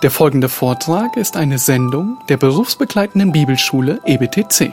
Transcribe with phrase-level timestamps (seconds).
[0.00, 4.72] Der folgende Vortrag ist eine Sendung der berufsbegleitenden Bibelschule EBTC.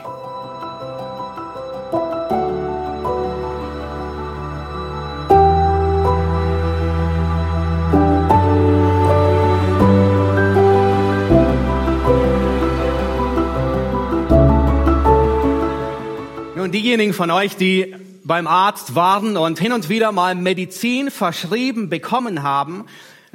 [16.55, 21.89] Nun, diejenigen von euch, die beim Arzt waren und hin und wieder mal Medizin verschrieben
[21.89, 22.85] bekommen haben,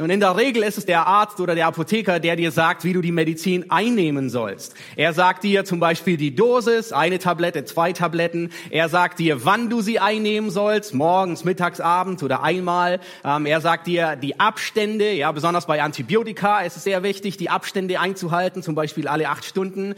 [0.00, 2.92] und in der Regel ist es der Arzt oder der Apotheker, der dir sagt, wie
[2.92, 4.74] du die Medizin einnehmen sollst.
[4.96, 8.50] Er sagt dir zum Beispiel die Dosis, eine Tablette, zwei Tabletten.
[8.70, 13.00] Er sagt dir, wann du sie einnehmen sollst, morgens, mittags, abends oder einmal.
[13.24, 17.50] Ähm, er sagt dir die Abstände, ja, besonders bei Antibiotika ist es sehr wichtig, die
[17.50, 19.94] Abstände einzuhalten, zum Beispiel alle acht Stunden.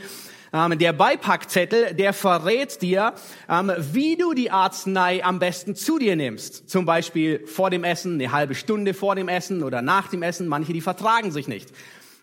[0.53, 3.15] Ähm, der Beipackzettel, der verrät dir,
[3.49, 6.69] ähm, wie du die Arznei am besten zu dir nimmst.
[6.69, 10.49] Zum Beispiel vor dem Essen, eine halbe Stunde vor dem Essen oder nach dem Essen.
[10.49, 11.71] Manche, die vertragen sich nicht.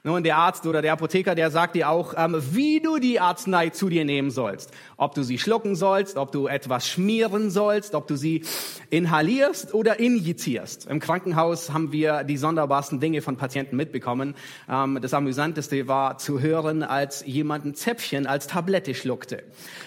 [0.03, 3.69] Nun, der Arzt oder der Apotheker, der sagt dir auch, ähm, wie du die Arznei
[3.69, 4.71] zu dir nehmen sollst.
[4.95, 8.45] Ob du sie schlucken sollst, ob du etwas schmieren sollst, ob du sie
[8.89, 10.85] inhalierst oder injizierst.
[10.85, 14.35] Im Krankenhaus haben wir die sonderbarsten Dinge von Patienten mitbekommen.
[14.69, 19.43] Ähm, das Amüsanteste war zu hören, als jemand ein Zäpfchen als Tablette schluckte.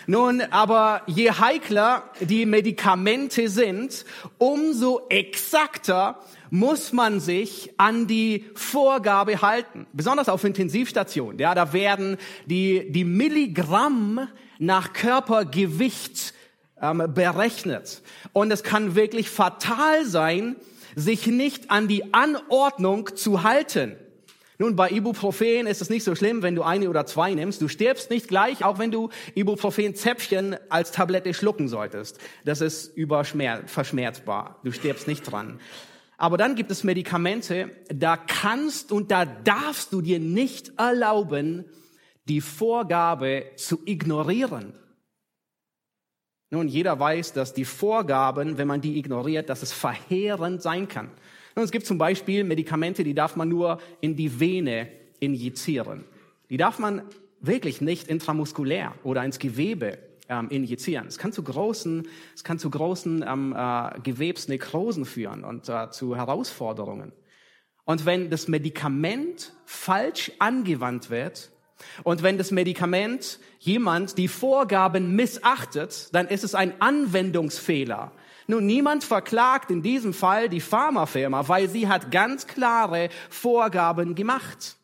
[0.06, 4.04] Nun, aber je heikler die Medikamente sind,
[4.36, 6.18] umso exakter
[6.52, 9.86] muss man sich an die Vorgabe halten.
[9.94, 11.38] Besonders auf Intensivstationen.
[11.38, 16.34] Ja, da werden die, die Milligramm nach Körpergewicht
[16.78, 18.02] ähm, berechnet.
[18.34, 20.56] Und es kann wirklich fatal sein,
[20.94, 23.96] sich nicht an die Anordnung zu halten.
[24.58, 27.62] Nun, bei Ibuprofen ist es nicht so schlimm, wenn du eine oder zwei nimmst.
[27.62, 32.18] Du stirbst nicht gleich, auch wenn du Ibuprofen-Zäpfchen als Tablette schlucken solltest.
[32.44, 32.92] Das ist
[33.64, 34.60] verschmerzbar.
[34.64, 35.58] Du stirbst nicht dran.
[36.22, 41.64] Aber dann gibt es Medikamente, da kannst und da darfst du dir nicht erlauben,
[42.28, 44.72] die Vorgabe zu ignorieren.
[46.50, 51.10] Nun, jeder weiß, dass die Vorgaben, wenn man die ignoriert, dass es verheerend sein kann.
[51.56, 56.04] Nun, es gibt zum Beispiel Medikamente, die darf man nur in die Vene injizieren.
[56.50, 57.02] Die darf man
[57.40, 59.98] wirklich nicht intramuskulär oder ins Gewebe
[60.32, 61.06] ähm, injizieren.
[61.06, 66.16] Es kann zu großen, es kann zu großen ähm, äh, Gewebsnekrosen führen und äh, zu
[66.16, 67.12] Herausforderungen.
[67.84, 71.50] Und wenn das Medikament falsch angewandt wird
[72.04, 78.12] und wenn das Medikament jemand die Vorgaben missachtet, dann ist es ein Anwendungsfehler.
[78.46, 84.76] Nun, niemand verklagt in diesem Fall die Pharmafirma, weil sie hat ganz klare Vorgaben gemacht.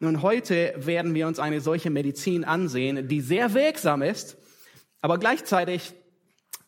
[0.00, 4.36] Nun, heute werden wir uns eine solche Medizin ansehen, die sehr wirksam ist,
[5.04, 5.92] aber gleichzeitig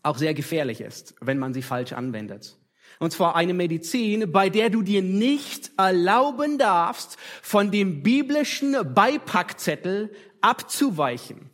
[0.02, 2.58] auch sehr gefährlich ist, wenn man sie falsch anwendet.
[2.98, 10.12] Und zwar eine Medizin, bei der du dir nicht erlauben darfst, von dem biblischen Beipackzettel
[10.42, 11.48] abzuweichen.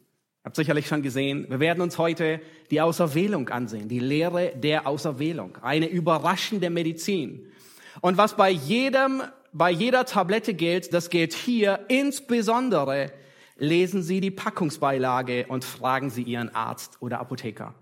[0.45, 2.41] Habt sicherlich schon gesehen, wir werden uns heute
[2.73, 7.47] die Auserwählung ansehen, die Lehre der Auserwählung, eine überraschende Medizin.
[8.01, 9.23] Und was bei jedem,
[9.53, 13.13] bei jeder Tablette gilt, das gilt hier insbesondere
[13.57, 17.75] lesen Sie die Packungsbeilage und fragen Sie Ihren Arzt oder Apotheker.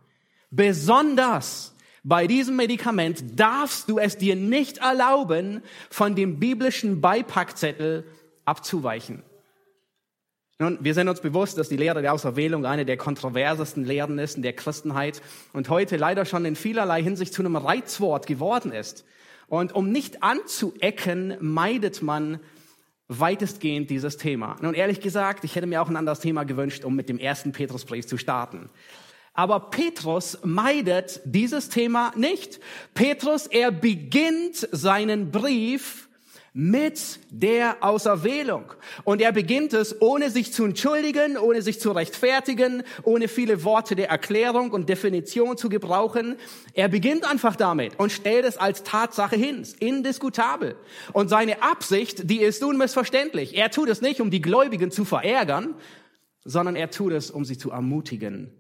[0.51, 8.05] Besonders bei diesem Medikament darfst du es dir nicht erlauben, von dem biblischen Beipackzettel
[8.45, 9.23] abzuweichen.
[10.59, 14.37] Nun, wir sind uns bewusst, dass die Lehre der Auserwählung eine der kontroversesten Lehren ist
[14.37, 15.23] in der Christenheit
[15.55, 19.07] und heute leider schon in vielerlei Hinsicht zu einem Reizwort geworden ist.
[19.49, 22.41] Und um nicht anzuecken, meidet man
[23.11, 24.57] weitestgehend dieses Thema.
[24.63, 27.51] Nun, ehrlich gesagt, ich hätte mir auch ein anderes Thema gewünscht, um mit dem ersten
[27.51, 28.71] Petrusbrief zu starten.
[29.35, 32.61] Aber Petrus meidet dieses Thema nicht.
[32.95, 36.09] Petrus, er beginnt seinen Brief
[36.53, 38.65] mit der Auserwählung.
[39.05, 43.95] Und er beginnt es, ohne sich zu entschuldigen, ohne sich zu rechtfertigen, ohne viele Worte
[43.95, 46.37] der Erklärung und Definition zu gebrauchen.
[46.75, 50.77] Er beginnt einfach damit und stellt es als Tatsache hin, indiskutabel.
[51.13, 53.57] Und seine Absicht, die ist unmissverständlich.
[53.57, 55.75] Er tut es nicht, um die Gläubigen zu verärgern,
[56.45, 58.53] sondern er tut es, um sie zu ermutigen.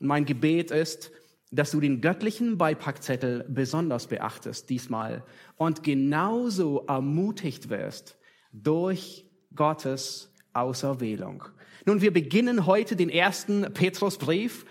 [0.00, 1.10] Und mein Gebet ist,
[1.50, 5.24] dass du den göttlichen Beipackzettel besonders beachtest diesmal
[5.56, 8.16] und genauso ermutigt wirst
[8.52, 11.44] durch Gottes Auserwählung.
[11.84, 14.64] Nun, wir beginnen heute den ersten Petrusbrief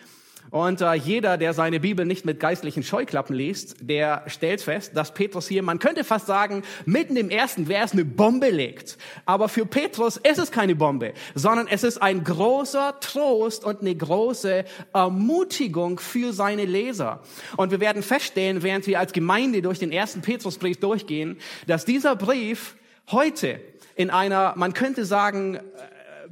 [0.55, 5.13] und äh, jeder, der seine Bibel nicht mit geistlichen Scheuklappen liest, der stellt fest, dass
[5.13, 8.97] Petrus hier, man könnte fast sagen, mitten im ersten Vers eine Bombe legt.
[9.25, 13.93] Aber für Petrus ist es keine Bombe, sondern es ist ein großer Trost und eine
[13.93, 14.63] große
[14.93, 17.21] Ermutigung für seine Leser.
[17.57, 21.37] Und wir werden feststellen, während wir als Gemeinde durch den ersten Petrusbrief durchgehen,
[21.67, 22.77] dass dieser Brief
[23.11, 23.59] heute
[23.97, 25.59] in einer, man könnte sagen, äh,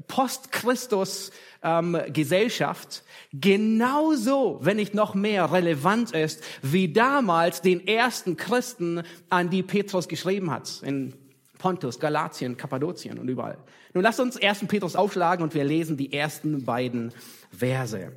[0.08, 3.04] Post-Christus-Gesellschaft ähm,
[3.34, 10.08] genauso, wenn nicht noch mehr relevant ist, wie damals den ersten Christen, an die Petrus
[10.08, 11.14] geschrieben hat, in
[11.58, 13.58] Pontus, Galatien, Kappadokien und überall.
[13.94, 14.66] Nun lasst uns 1.
[14.68, 17.14] Petrus aufschlagen und wir lesen die ersten beiden
[17.52, 18.12] Verse.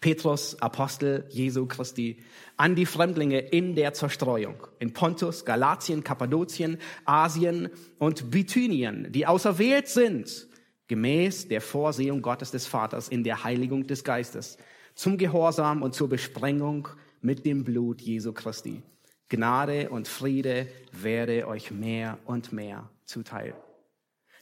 [0.00, 2.18] Petrus, Apostel Jesu Christi,
[2.56, 7.68] an die Fremdlinge in der Zerstreuung, in Pontus, Galatien, Kappadokien, Asien
[7.98, 10.47] und Bithynien, die auserwählt sind,
[10.88, 14.58] gemäß der Vorsehung Gottes des Vaters in der Heiligung des Geistes,
[14.94, 16.88] zum Gehorsam und zur Besprengung
[17.20, 18.82] mit dem Blut Jesu Christi.
[19.28, 23.54] Gnade und Friede werde euch mehr und mehr zuteil.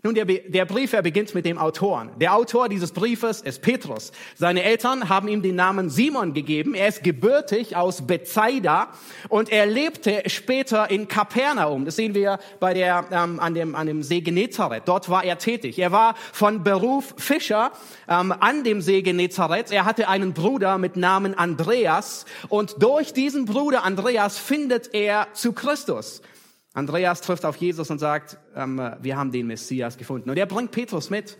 [0.02, 2.10] Nun, der, der Brief, er beginnt mit dem Autoren.
[2.20, 4.12] Der Autor dieses Briefes ist Petrus.
[4.36, 6.74] Seine Eltern haben ihm den Namen Simon gegeben.
[6.74, 8.88] Er ist gebürtig aus Bethsaida
[9.30, 11.86] und er lebte später in Kapernaum.
[11.86, 14.82] Das sehen wir bei der, ähm, an, dem, an dem See Genezareth.
[14.86, 15.78] Dort war er tätig.
[15.78, 17.72] Er war von Beruf Fischer
[18.06, 19.72] ähm, an dem See Genezareth.
[19.72, 25.52] Er hatte einen Bruder mit Namen Andreas und durch diesen Bruder Andreas findet er zu
[25.52, 26.20] Christus.
[26.76, 30.28] Andreas trifft auf Jesus und sagt, ähm, wir haben den Messias gefunden.
[30.28, 31.38] Und er bringt Petrus mit.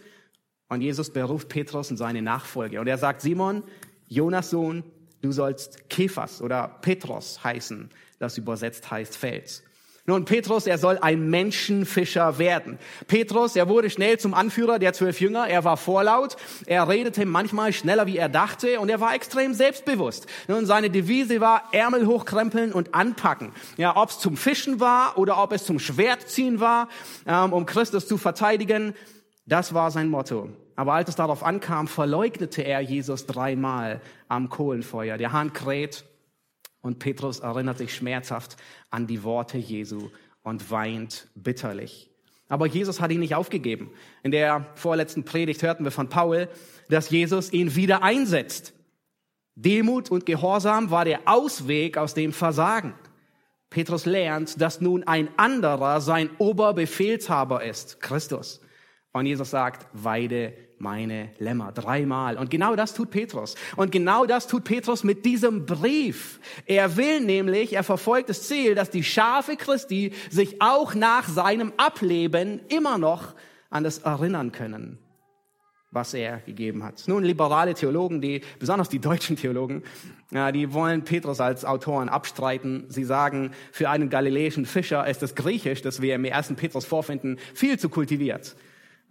[0.71, 2.81] Und Jesus beruft Petrus in seine Nachfolge.
[2.81, 3.63] Und er sagt, Simon,
[4.09, 4.83] Jonas Sohn,
[5.21, 7.91] du sollst Kephas oder Petros heißen.
[8.19, 9.63] Das übersetzt heißt Fels.
[10.09, 12.79] Nun, Petrus, er soll ein Menschenfischer werden.
[13.09, 15.49] Petrus, er wurde schnell zum Anführer der zwölf Jünger.
[15.49, 16.37] Er war vorlaut.
[16.67, 18.79] Er redete manchmal schneller, wie er dachte.
[18.79, 20.29] Und er war extrem selbstbewusst.
[20.47, 23.51] Nun, seine Devise war Ärmel hochkrempeln und anpacken.
[23.77, 26.89] Ja, ob es zum Fischen war oder ob es zum Schwertziehen war,
[27.27, 28.95] ähm, um Christus zu verteidigen.
[29.45, 30.51] Das war sein Motto.
[30.77, 35.17] Aber als es darauf ankam, verleugnete er Jesus dreimal am Kohlenfeuer.
[35.19, 36.05] Der Hahn kräht
[36.87, 38.57] und Petrus erinnert sich schmerzhaft
[38.91, 40.11] an die Worte Jesu
[40.43, 42.11] und weint bitterlich.
[42.49, 43.91] Aber Jesus hat ihn nicht aufgegeben.
[44.23, 46.49] In der vorletzten Predigt hörten wir von Paul,
[46.89, 48.73] dass Jesus ihn wieder einsetzt.
[49.57, 52.95] Demut und Gehorsam war der Ausweg aus dem Versagen.
[53.69, 58.61] Petrus lernt, dass nun ein anderer sein Oberbefehlshaber ist, Christus.
[59.13, 61.73] Und Jesus sagt, weide meine Lämmer.
[61.73, 62.37] Dreimal.
[62.37, 63.55] Und genau das tut Petrus.
[63.77, 66.41] Und genau das tut Petrus mit diesem Brief.
[66.67, 71.73] Er will nämlich, er verfolgt das Ziel, dass die Schafe Christi sich auch nach seinem
[71.77, 73.35] Ableben immer noch
[73.71, 74.99] an das erinnern können,
[75.91, 77.05] was er gegeben hat.
[77.07, 79.83] Nun, liberale Theologen, die, besonders die deutschen Theologen,
[80.31, 82.85] die wollen Petrus als Autoren abstreiten.
[82.89, 87.39] Sie sagen, für einen galiläischen Fischer ist das Griechisch, das wir im ersten Petrus vorfinden,
[87.55, 88.57] viel zu kultiviert.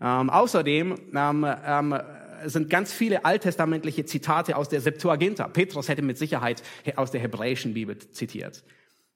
[0.02, 2.00] Ähm, außerdem ähm, ähm,
[2.46, 5.48] sind ganz viele alttestamentliche Zitate aus der Septuaginta.
[5.48, 6.62] Petrus hätte mit Sicherheit
[6.96, 8.64] aus der hebräischen Bibel zitiert.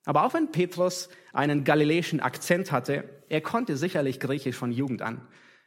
[0.05, 5.21] Aber auch wenn Petrus einen galiläischen Akzent hatte, er konnte sicherlich Griechisch von Jugend an.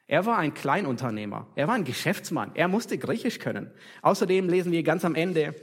[0.08, 3.70] Er war ein Kleinunternehmer, er war ein Geschäftsmann, er musste Griechisch können.
[4.02, 5.54] Außerdem lesen wir ganz am Ende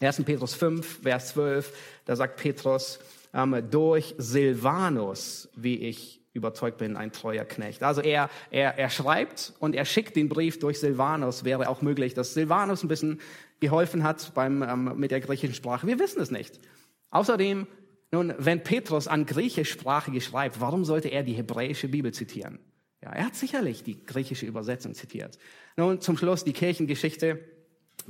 [0.00, 0.24] 1.
[0.24, 1.72] Petrus 5, Vers 12,
[2.04, 2.98] da sagt Petrus,
[3.32, 7.82] ähm, durch Silvanus, wie ich überzeugt bin, ein treuer Knecht.
[7.82, 11.44] Also er, er, er schreibt und er schickt den Brief durch Silvanus.
[11.44, 13.20] Wäre auch möglich, dass Silvanus ein bisschen
[13.60, 15.86] geholfen hat beim, ähm, mit der griechischen Sprache.
[15.86, 16.60] Wir wissen es nicht.
[17.10, 17.66] Außerdem,
[18.12, 22.58] nun, wenn Petrus an griechischsprachige schreibt, warum sollte er die hebräische Bibel zitieren?
[23.02, 25.38] Ja, er hat sicherlich die griechische Übersetzung zitiert.
[25.76, 27.40] Nun, zum Schluss die Kirchengeschichte.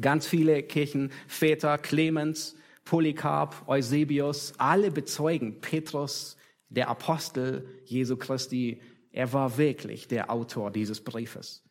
[0.01, 6.36] Ganz viele Kirchenväter, Clemens, Polycarp, Eusebius, alle bezeugen, Petrus
[6.69, 8.81] der Apostel Jesu Christi,
[9.11, 11.63] er war wirklich der Autor dieses Briefes.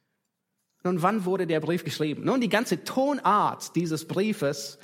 [0.83, 2.23] Nun, wann wurde der Brief geschrieben?
[2.23, 4.77] Nun, die ganze Tonart dieses Briefes,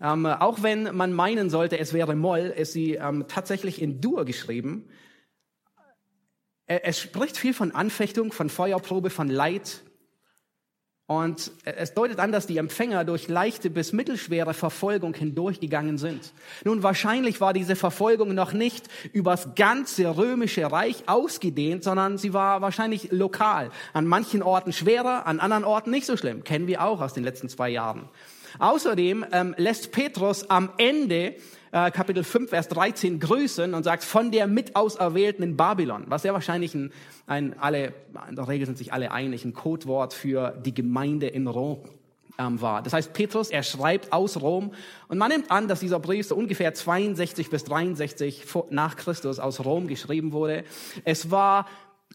[0.00, 4.24] ähm, auch wenn man meinen sollte, es wäre Moll, ist sie ähm, tatsächlich in Dur
[4.24, 4.88] geschrieben.
[6.66, 9.82] Es spricht viel von Anfechtung, von Feuerprobe, von Leid,
[11.10, 16.32] und es deutet an, dass die Empfänger durch leichte bis mittelschwere Verfolgung hindurchgegangen sind.
[16.64, 22.62] Nun, wahrscheinlich war diese Verfolgung noch nicht übers ganze römische Reich ausgedehnt, sondern sie war
[22.62, 23.70] wahrscheinlich lokal.
[23.92, 26.44] An manchen Orten schwerer, an anderen Orten nicht so schlimm.
[26.44, 28.08] Kennen wir auch aus den letzten zwei Jahren.
[28.58, 31.36] Außerdem ähm, lässt Petrus am Ende
[31.72, 36.32] äh, Kapitel 5, Vers 13 grüßen und sagt, von der Mitauserwählten in Babylon, was sehr
[36.32, 36.92] wahrscheinlich ein,
[37.26, 37.92] ein alle,
[38.28, 41.80] in der Regel sind sich alle einig, ein Codewort für die Gemeinde in Rom
[42.38, 42.82] ähm, war.
[42.82, 44.72] Das heißt, Petrus, er schreibt aus Rom
[45.08, 49.64] und man nimmt an, dass dieser Brief so ungefähr 62 bis 63 nach Christus aus
[49.64, 50.64] Rom geschrieben wurde.
[51.04, 51.66] Es war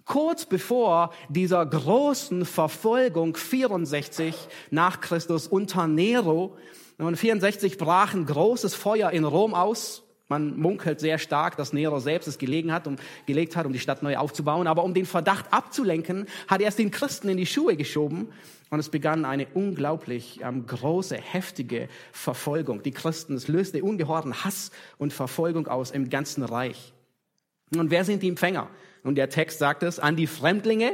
[0.03, 4.35] kurz bevor dieser großen Verfolgung 64
[4.71, 6.57] nach Christus unter Nero
[6.97, 10.03] und 64 brach ein großes Feuer in Rom aus.
[10.27, 12.95] Man munkelt sehr stark, dass Nero selbst es gelegen hat, um,
[13.27, 14.65] gelegt hat, um die Stadt neu aufzubauen.
[14.65, 18.29] Aber um den Verdacht abzulenken, hat er es den Christen in die Schuhe geschoben.
[18.71, 22.81] Und es begann eine unglaublich ähm, große, heftige Verfolgung.
[22.81, 26.93] Die Christen, es löste ungeheuren Hass und Verfolgung aus im ganzen Reich.
[27.75, 28.69] Und wer sind die Empfänger?
[29.05, 30.93] Und der Text sagt es, an die Fremdlinge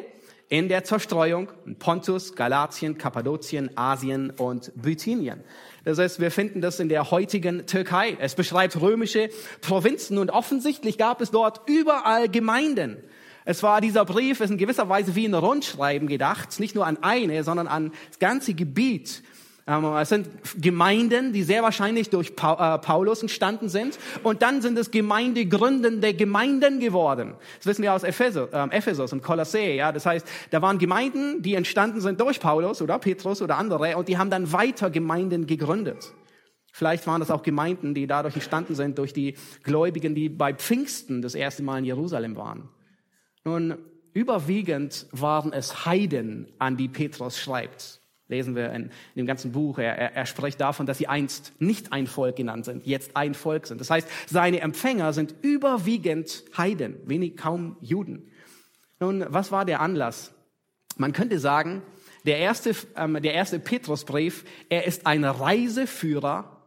[0.49, 5.45] in der Zerstreuung in Pontus, Galatien, Kappadokien, Asien und Bithynien.
[5.85, 8.17] Das heißt, wir finden das in der heutigen Türkei.
[8.19, 9.29] Es beschreibt römische
[9.61, 12.97] Provinzen und offensichtlich gab es dort überall Gemeinden.
[13.45, 16.97] Es war dieser Brief, ist in gewisser Weise wie ein Rundschreiben gedacht, nicht nur an
[17.01, 19.23] eine, sondern an das ganze Gebiet.
[19.71, 23.97] Ähm, es sind Gemeinden, die sehr wahrscheinlich durch äh, Paulus entstanden sind.
[24.21, 27.35] Und dann sind es gemeindegründende Gemeinden geworden.
[27.57, 29.59] Das wissen wir aus Ephesus, äh, Ephesus und Kolossä.
[29.59, 29.91] Ja?
[29.91, 33.95] Das heißt, da waren Gemeinden, die entstanden sind durch Paulus oder Petrus oder andere.
[33.95, 36.13] Und die haben dann weiter Gemeinden gegründet.
[36.73, 41.21] Vielleicht waren das auch Gemeinden, die dadurch entstanden sind durch die Gläubigen, die bei Pfingsten
[41.21, 42.69] das erste Mal in Jerusalem waren.
[43.43, 43.77] Nun,
[44.13, 48.00] überwiegend waren es Heiden, an die Petrus schreibt
[48.31, 49.77] lesen wir in, in dem ganzen Buch.
[49.77, 53.35] Er, er, er spricht davon, dass sie einst nicht ein Volk genannt sind, jetzt ein
[53.35, 53.79] Volk sind.
[53.79, 58.31] Das heißt, seine Empfänger sind überwiegend Heiden, wenig kaum Juden.
[58.99, 60.33] Nun, was war der Anlass?
[60.97, 61.83] Man könnte sagen,
[62.25, 66.57] der erste, ähm, der erste Petrusbrief, er ist ein Reiseführer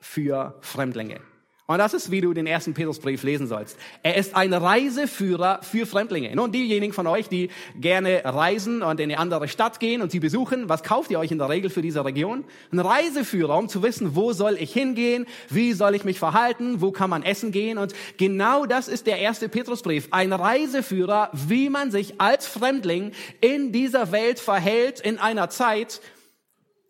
[0.00, 1.20] für Fremdlinge.
[1.68, 3.78] Und das ist, wie du den ersten Petrusbrief lesen sollst.
[4.02, 6.34] Er ist ein Reiseführer für Fremdlinge.
[6.34, 10.18] Nun, diejenigen von euch, die gerne reisen und in eine andere Stadt gehen und sie
[10.18, 12.44] besuchen, was kauft ihr euch in der Regel für diese Region?
[12.72, 16.90] Ein Reiseführer, um zu wissen, wo soll ich hingehen, wie soll ich mich verhalten, wo
[16.90, 17.78] kann man essen gehen.
[17.78, 20.08] Und genau das ist der erste Petrusbrief.
[20.10, 26.00] Ein Reiseführer, wie man sich als Fremdling in dieser Welt verhält in einer Zeit,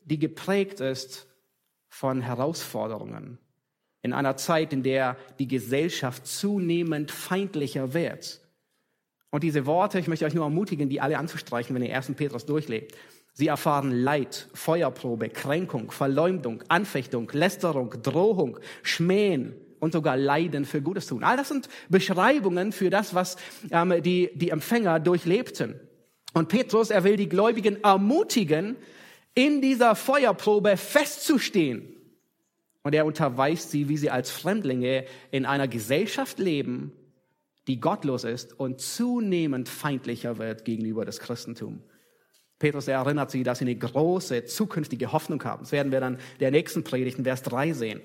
[0.05, 1.29] die geprägt ist
[1.91, 3.39] von Herausforderungen
[4.03, 8.41] in einer Zeit, in der die Gesellschaft zunehmend feindlicher wird.
[9.31, 12.13] Und diese Worte, ich möchte euch nur ermutigen, die alle anzustreichen, wenn ihr 1.
[12.17, 12.97] Petrus durchlebt.
[13.33, 21.07] Sie erfahren Leid, Feuerprobe, Kränkung, Verleumdung, Anfechtung, Lästerung, Drohung, Schmähen und sogar Leiden für Gutes
[21.07, 21.25] tun.
[21.25, 23.37] All das sind Beschreibungen für das, was
[23.71, 25.81] ähm, die, die Empfänger durchlebten.
[26.35, 28.77] Und Petrus, er will die Gläubigen ermutigen,
[29.35, 32.02] in dieser Feuerprobe festzustehen
[32.83, 36.93] und er unterweist sie, wie sie als Fremdlinge in einer Gesellschaft leben,
[37.69, 41.83] die gottlos ist und zunehmend feindlicher wird gegenüber das Christentum.
[42.59, 45.63] Petrus erinnert sie, dass sie eine große zukünftige Hoffnung haben.
[45.63, 48.01] Das werden wir dann der nächsten Predigt in Vers 3 sehen.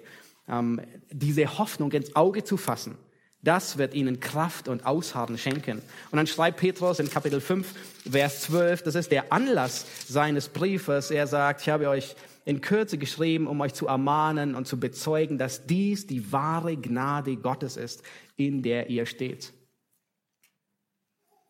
[0.47, 0.81] Ähm,
[1.11, 2.97] diese Hoffnung ins Auge zu fassen,
[3.43, 5.81] das wird ihnen Kraft und Ausharren schenken.
[6.11, 7.71] Und dann schreibt Petrus in Kapitel 5,
[8.09, 11.11] Vers 12, das ist der Anlass seines Briefes.
[11.11, 12.15] Er sagt, ich habe euch
[12.47, 17.35] in Kürze geschrieben, um euch zu ermahnen und zu bezeugen, dass dies die wahre Gnade
[17.35, 18.03] Gottes ist,
[18.37, 19.51] in der ihr steht.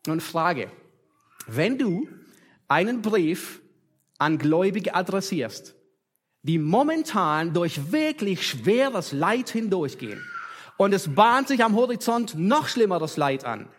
[0.07, 0.71] Nun Frage,
[1.45, 2.07] wenn du
[2.67, 3.61] einen Brief
[4.17, 5.75] an Gläubige adressierst,
[6.41, 10.23] die momentan durch wirklich schweres Leid hindurchgehen
[10.77, 13.69] und es bahnt sich am Horizont noch schlimmeres Leid an,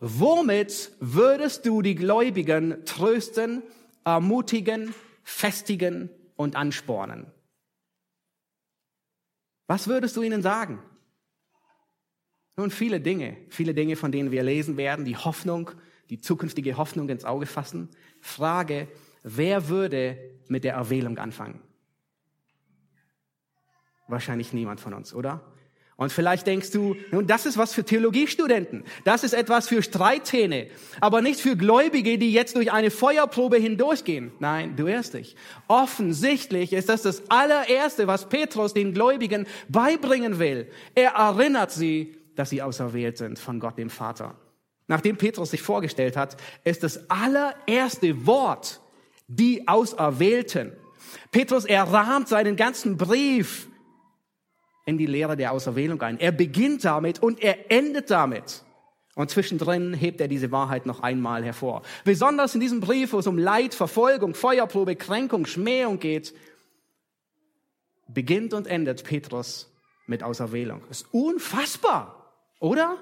[0.00, 3.62] womit würdest du die Gläubigen trösten,
[4.04, 7.26] ermutigen, festigen und anspornen.
[9.66, 10.82] Was würdest du ihnen sagen?
[12.56, 15.70] Nun, viele Dinge, viele Dinge, von denen wir lesen werden, die Hoffnung,
[16.08, 17.90] die zukünftige Hoffnung ins Auge fassen.
[18.20, 18.88] Frage,
[19.22, 21.60] wer würde mit der Erwählung anfangen?
[24.06, 25.42] Wahrscheinlich niemand von uns, oder?
[25.98, 28.84] Und vielleicht denkst du, nun, das ist was für Theologiestudenten.
[29.02, 30.68] Das ist etwas für Streithähne.
[31.00, 34.30] Aber nicht für Gläubige, die jetzt durch eine Feuerprobe hindurchgehen.
[34.38, 35.34] Nein, du irrst dich.
[35.66, 40.70] Offensichtlich ist das das allererste, was Petrus den Gläubigen beibringen will.
[40.94, 44.36] Er erinnert sie, dass sie auserwählt sind von Gott dem Vater.
[44.86, 48.80] Nachdem Petrus sich vorgestellt hat, ist das allererste Wort
[49.26, 50.74] die Auserwählten.
[51.32, 53.67] Petrus, er rahmt seinen ganzen Brief
[54.88, 56.18] in die Lehre der Auserwählung ein.
[56.18, 58.64] Er beginnt damit und er endet damit.
[59.14, 61.82] Und zwischendrin hebt er diese Wahrheit noch einmal hervor.
[62.04, 66.34] Besonders in diesem Brief, wo es um Leid, Verfolgung, Feuerprobe, Kränkung, Schmähung geht,
[68.06, 69.70] beginnt und endet Petrus
[70.06, 70.80] mit Auserwählung.
[70.88, 72.96] Das ist unfassbar, oder?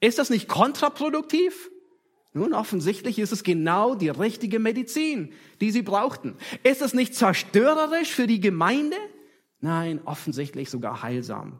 [0.00, 1.70] Ist das nicht kontraproduktiv?
[2.32, 6.38] Nun, offensichtlich ist es genau die richtige Medizin, die sie brauchten.
[6.62, 8.96] Ist es nicht zerstörerisch für die Gemeinde?
[9.64, 11.58] Nein, offensichtlich sogar heilsam.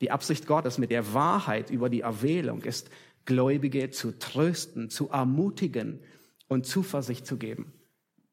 [0.00, 2.88] Die Absicht Gottes mit der Wahrheit über die Erwählung ist,
[3.24, 5.98] Gläubige zu trösten, zu ermutigen
[6.46, 7.72] und Zuversicht zu geben.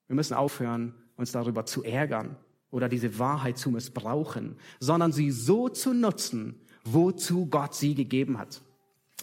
[0.06, 2.36] Wir müssen aufhören, uns darüber zu ärgern
[2.70, 8.62] oder diese Wahrheit zu missbrauchen, sondern sie so zu nutzen, wozu Gott sie gegeben hat.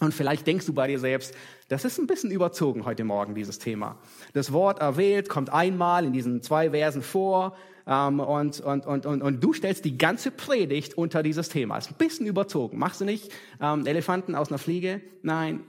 [0.01, 1.33] Und vielleicht denkst du bei dir selbst,
[1.69, 3.99] das ist ein bisschen überzogen heute Morgen, dieses Thema.
[4.33, 9.43] Das Wort erwählt kommt einmal in diesen zwei Versen vor und, und, und, und, und
[9.43, 11.77] du stellst die ganze Predigt unter dieses Thema.
[11.77, 12.77] Ist ein bisschen überzogen.
[12.77, 15.01] Machst du nicht ähm, Elefanten aus einer Fliege?
[15.23, 15.63] Nein,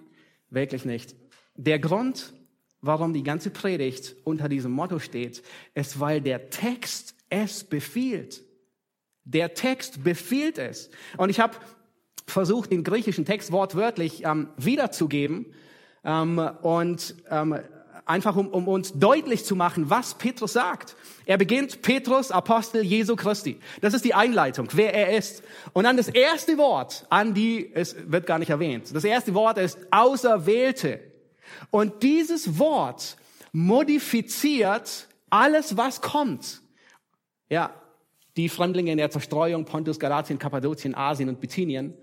[0.50, 1.14] wirklich nicht.
[1.56, 2.32] Der Grund,
[2.80, 5.42] warum die ganze Predigt unter diesem Motto steht,
[5.74, 8.42] ist, weil der Text es befiehlt.
[9.24, 10.90] Der Text befiehlt es.
[11.16, 11.56] Und ich habe
[12.26, 15.46] versucht, den griechischen Text wortwörtlich ähm, wiederzugeben
[16.04, 17.58] ähm, und ähm,
[18.04, 20.96] einfach um, um uns deutlich zu machen, was Petrus sagt.
[21.24, 23.58] Er beginnt Petrus, Apostel Jesu Christi.
[23.80, 25.42] Das ist die Einleitung, wer er ist.
[25.72, 28.94] Und dann das erste Wort, an die, es wird gar nicht erwähnt.
[28.94, 31.00] Das erste Wort ist Auserwählte.
[31.70, 33.16] Und dieses Wort
[33.52, 36.60] modifiziert alles, was kommt.
[37.48, 37.70] Ja,
[38.36, 41.94] die Fremdlinge in der Zerstreuung, Pontus, Galatien, Kappadokien, Asien und Bithynien.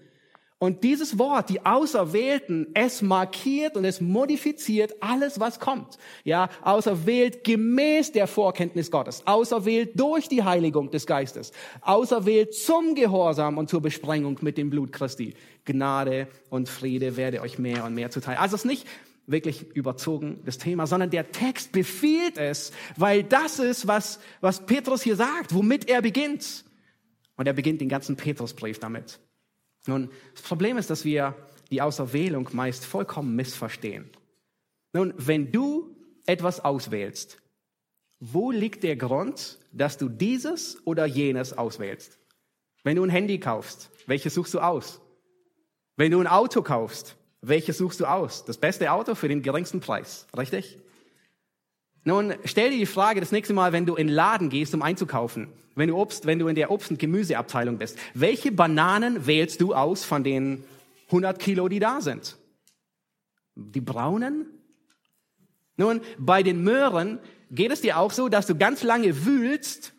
[0.62, 5.98] Und dieses Wort, die Auserwählten, es markiert und es modifiziert alles, was kommt.
[6.26, 13.58] Ja, auserwählt gemäß der Vorkenntnis Gottes, auserwählt durch die Heiligung des Geistes, auserwählt zum Gehorsam
[13.58, 15.34] und zur Besprengung mit dem Blut Christi.
[15.64, 18.36] Gnade und Friede werde euch mehr und mehr zuteil.
[18.36, 18.86] Also es ist nicht
[19.28, 25.04] wirklich überzogen, das Thema, sondern der Text befiehlt es, weil das ist, was, was Petrus
[25.04, 26.66] hier sagt, womit er beginnt.
[27.38, 29.22] Und er beginnt den ganzen Petrusbrief damit.
[29.90, 31.36] Nun, das Problem ist, dass wir
[31.72, 34.10] die Auserwählung meist vollkommen missverstehen.
[34.94, 37.38] Nun, wenn du etwas auswählst,
[38.20, 42.18] wo liegt der Grund, dass du dieses oder jenes auswählst?
[42.84, 45.02] Wenn du ein Handy kaufst, welches suchst du aus?
[45.96, 48.46] Wenn du ein Auto kaufst, welches suchst du aus?
[48.46, 50.80] Das beste Auto für den geringsten Preis, richtig?
[52.04, 54.82] Nun, stell dir die Frage das nächste Mal, wenn du in den Laden gehst, um
[54.82, 59.62] einzukaufen, wenn du Obst, wenn du in der Obst- und Gemüseabteilung bist, welche Bananen wählst
[59.62, 60.64] du aus von den
[61.08, 62.38] 100 Kilo, die da sind?
[63.56, 64.46] Die braunen?
[65.76, 67.20] Nun, bei den Möhren
[67.52, 69.94] geht es dir auch so, dass du ganz lange wühlst,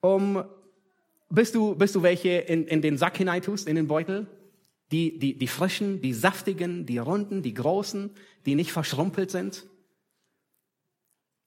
[0.00, 0.44] um,
[1.28, 4.26] bis du, bis du welche in, in den Sack hineintust, in den Beutel?
[4.92, 8.10] Die, die, die frischen, die saftigen, die runden, die großen,
[8.46, 9.64] die nicht verschrumpelt sind?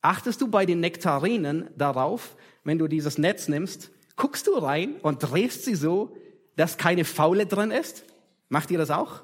[0.02, 5.20] Achtest du bei den Nektarinen darauf, wenn du dieses Netz nimmst, guckst du rein und
[5.20, 6.16] drehst sie so,
[6.56, 8.04] dass keine Faule drin ist?
[8.50, 9.22] Macht ihr das auch?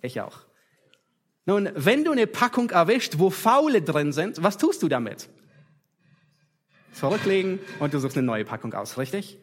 [0.00, 0.40] Ich auch.
[1.46, 5.28] Nun, wenn du eine Packung erwischt, wo Faule drin sind, was tust du damit?
[6.92, 9.38] Zurücklegen und du suchst eine neue Packung aus, richtig?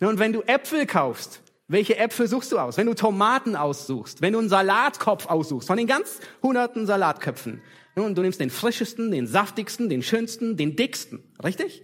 [0.00, 2.76] Nun, wenn du Äpfel kaufst, welche Äpfel suchst du aus?
[2.76, 7.62] Wenn du Tomaten aussuchst, wenn du einen Salatkopf aussuchst, von den ganz hunderten Salatköpfen,
[7.96, 11.82] nun, du nimmst den frischesten, den saftigsten, den schönsten, den dicksten, richtig?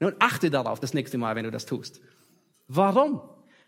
[0.00, 2.00] Nun, achte darauf das nächste Mal, wenn du das tust.
[2.66, 3.20] Warum?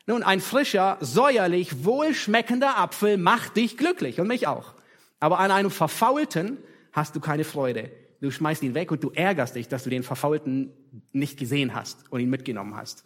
[0.06, 4.74] Nun, ein frischer, säuerlich, wohlschmeckender Apfel macht dich glücklich und mich auch.
[5.20, 6.58] Aber an einem verfaulten
[6.92, 7.90] hast du keine Freude.
[8.20, 10.72] Du schmeißt ihn weg und du ärgerst dich, dass du den verfaulten
[11.12, 13.04] nicht gesehen hast und ihn mitgenommen hast.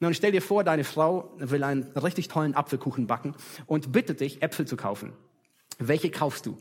[0.00, 3.34] Nun stell dir vor, deine Frau will einen richtig tollen Apfelkuchen backen
[3.66, 5.14] und bittet dich, Äpfel zu kaufen.
[5.78, 6.58] Welche kaufst du?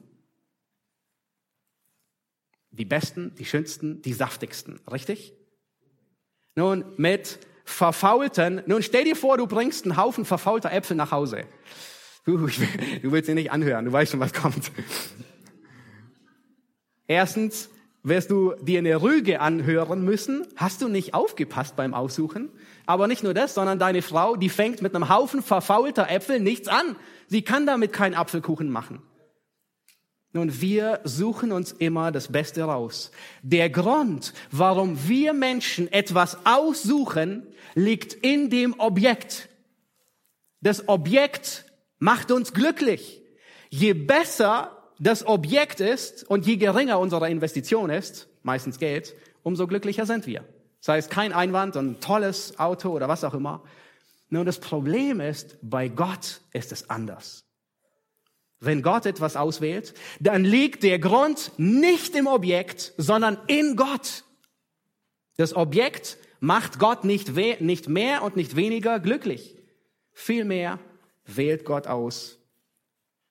[2.74, 5.34] Die besten, die schönsten, die saftigsten, richtig?
[6.56, 11.46] Nun, mit verfaulten, nun stell dir vor, du bringst einen Haufen verfaulter Äpfel nach Hause.
[12.26, 14.72] Du, willst sie nicht anhören, du weißt schon, was kommt.
[17.08, 17.70] Erstens
[18.04, 20.46] wirst du dir eine Rüge anhören müssen.
[20.56, 22.50] Hast du nicht aufgepasst beim Aussuchen?
[22.86, 26.68] Aber nicht nur das, sondern deine Frau, die fängt mit einem Haufen verfaulter Äpfel nichts
[26.68, 26.96] an.
[27.28, 29.02] Sie kann damit keinen Apfelkuchen machen.
[30.36, 33.12] Nun, wir suchen uns immer das Beste raus.
[33.44, 39.48] Der Grund, warum wir Menschen etwas aussuchen, liegt in dem Objekt.
[40.60, 41.66] Das Objekt
[42.00, 43.22] macht uns glücklich.
[43.70, 50.08] Je besser das Objekt ist und je geringer unsere Investition ist, meistens Geld, umso glücklicher
[50.08, 50.44] sind wir.
[50.80, 53.64] Sei es kein Einwand, ein tolles Auto oder was auch immer.
[54.30, 57.43] Nun, das Problem ist, bei Gott ist es anders.
[58.66, 64.24] Wenn Gott etwas auswählt, dann liegt der Grund nicht im Objekt, sondern in Gott.
[65.36, 69.58] Das Objekt macht Gott nicht, nicht mehr und nicht weniger glücklich.
[70.14, 70.80] Vielmehr
[71.26, 72.40] wählt Gott aus,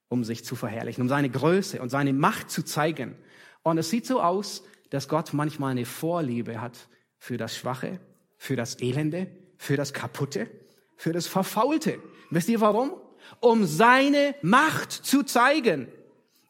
[0.08, 3.16] um sich zu verherrlichen, um seine Größe und seine Macht zu zeigen.
[3.62, 8.00] Und es sieht so aus, dass Gott manchmal eine Vorliebe hat für das Schwache,
[8.36, 10.50] für das Elende, für das Kaputte,
[10.96, 11.98] für das Verfaulte.
[12.30, 12.92] Wisst ihr warum?
[13.40, 15.88] Um seine Macht zu zeigen,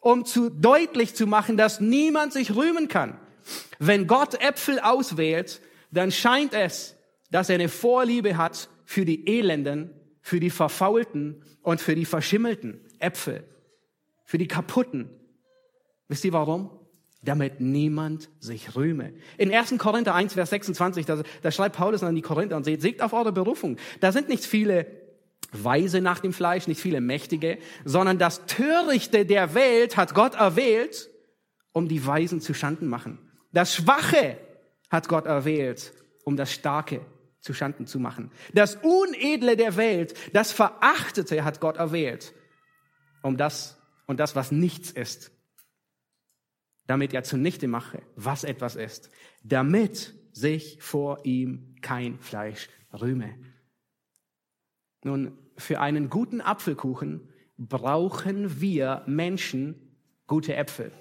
[0.01, 3.19] um zu deutlich zu machen, dass niemand sich rühmen kann.
[3.79, 6.97] Wenn Gott Äpfel auswählt, dann scheint es,
[7.31, 9.91] dass er eine Vorliebe hat für die Elenden
[10.23, 13.45] für die verfaulten und für die verschimmelten Äpfel,
[14.25, 15.11] für die kaputten.
[16.09, 16.71] Wisst ihr warum?
[17.23, 19.13] Damit niemand sich rühme.
[19.37, 19.77] In 1.
[19.79, 23.13] Korinther 1, Vers 26, da, da schreibt Paulus an die Korinther und sagt, seht auf
[23.13, 23.77] eure Berufung.
[24.01, 24.87] Da sind nicht viele
[25.53, 31.11] Weise nach dem Fleisch, nicht viele Mächtige, sondern das Törichte der Welt hat Gott erwählt,
[31.73, 33.19] um die Weisen zu Schanden machen.
[33.53, 34.39] Das Schwache
[34.91, 35.93] hat Gott erwählt,
[36.25, 37.01] um das Starke
[37.41, 38.31] zu Schanden zu machen.
[38.55, 42.33] Das Unedle der Welt, das Verachtete hat Gott erwählt,
[43.23, 45.33] um das und das, was nichts ist,
[46.87, 49.11] damit er zunichte mache, was etwas ist,
[49.43, 53.35] damit sich vor ihm kein Fleisch rühme.
[55.05, 60.93] Nun, für einen guten Apfelkuchen brauchen wir Menschen gute Äpfel.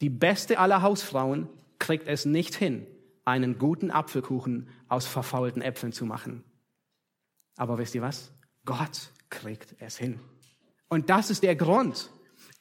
[0.00, 1.48] Die beste aller Hausfrauen
[1.78, 2.86] kriegt es nicht hin,
[3.24, 6.44] einen guten Apfelkuchen aus verfaulten Äpfeln zu machen.
[7.56, 8.32] Aber wisst ihr was?
[8.64, 10.18] Gott kriegt es hin.
[10.88, 12.10] Und das ist der Grund.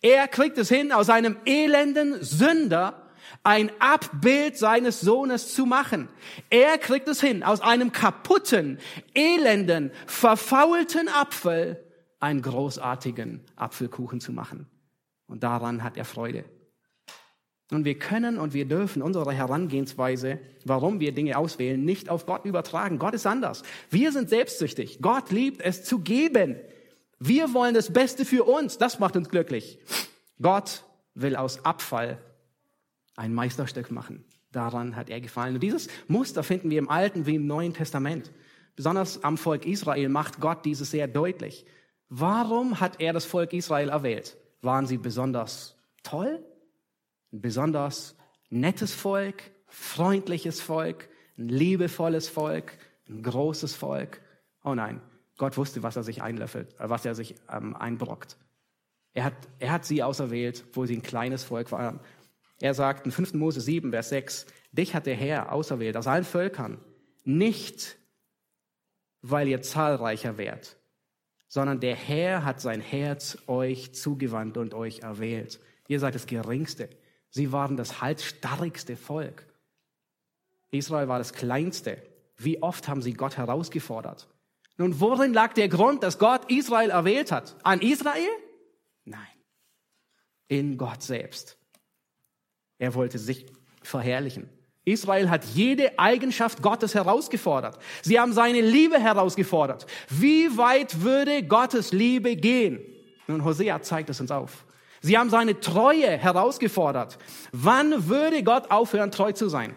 [0.02, 3.11] Er kriegt es hin, aus einem elenden Sünder
[3.44, 6.10] ein Abbild seines Sohnes zu machen.
[6.50, 8.80] Er kriegt es hin, aus einem kaputten,
[9.14, 11.84] elenden, verfaulten Apfel
[12.20, 14.68] einen großartigen Apfelkuchen zu machen.
[15.28, 16.46] Und daran hat er Freude.
[17.72, 22.44] Und wir können und wir dürfen unsere Herangehensweise, warum wir Dinge auswählen, nicht auf Gott
[22.44, 23.00] übertragen.
[23.00, 23.64] Gott ist anders.
[23.90, 25.00] Wir sind selbstsüchtig.
[25.02, 26.58] Gott liebt es zu geben.
[27.18, 28.78] Wir wollen das Beste für uns.
[28.78, 29.80] Das macht uns glücklich.
[30.42, 30.84] Gott
[31.16, 32.18] will aus Abfall
[33.16, 34.24] ein Meisterstück machen.
[34.52, 35.56] Daran hat er gefallen.
[35.56, 38.32] Und dieses Muster finden wir im Alten wie im Neuen Testament.
[38.76, 41.66] Besonders am Volk Israel macht Gott dieses sehr deutlich.
[42.10, 44.38] Warum hat er das Volk Israel erwählt?
[44.62, 46.44] Waren sie besonders toll?
[47.32, 48.16] ein besonders
[48.50, 52.78] nettes Volk, freundliches Volk, ein liebevolles Volk,
[53.10, 54.22] ein großes Volk.
[54.64, 55.02] Oh nein,
[55.38, 58.38] Gott wusste, was er sich einlöffelt, äh, was er sich ähm, einbrockt.
[59.14, 62.00] Er hat, er hat sie auserwählt, wo sie ein kleines Volk waren.
[62.62, 63.34] Er sagt in 5.
[63.34, 66.80] Mose 7, Vers 6, dich hat der Herr auserwählt aus allen Völkern,
[67.24, 67.98] nicht
[69.22, 70.78] weil ihr zahlreicher wärt,
[71.48, 75.60] sondern der Herr hat sein Herz euch zugewandt und euch erwählt.
[75.88, 76.90] Ihr seid das Geringste.
[77.30, 79.46] Sie waren das halsstarrigste Volk.
[80.70, 82.02] Israel war das kleinste.
[82.38, 84.30] Wie oft haben sie Gott herausgefordert?
[84.78, 87.56] Nun, worin lag der Grund, dass Gott Israel erwählt hat?
[87.64, 88.30] An Israel?
[89.04, 89.20] Nein.
[90.48, 91.58] In Gott selbst.
[92.82, 93.46] Er wollte sich
[93.84, 94.50] verherrlichen.
[94.86, 97.78] Israel hat jede Eigenschaft Gottes herausgefordert.
[98.02, 99.86] Sie haben seine Liebe herausgefordert.
[100.10, 102.80] Wie weit würde Gottes Liebe gehen?
[103.28, 104.66] Nun, Hosea zeigt es uns auf.
[105.00, 107.20] Sie haben seine Treue herausgefordert.
[107.52, 109.76] Wann würde Gott aufhören, treu zu sein?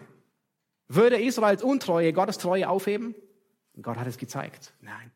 [0.87, 3.13] Würde Israels Untreue Gottes Treue aufheben?
[3.79, 4.73] Gott hat es gezeigt.
[4.81, 5.11] Nein.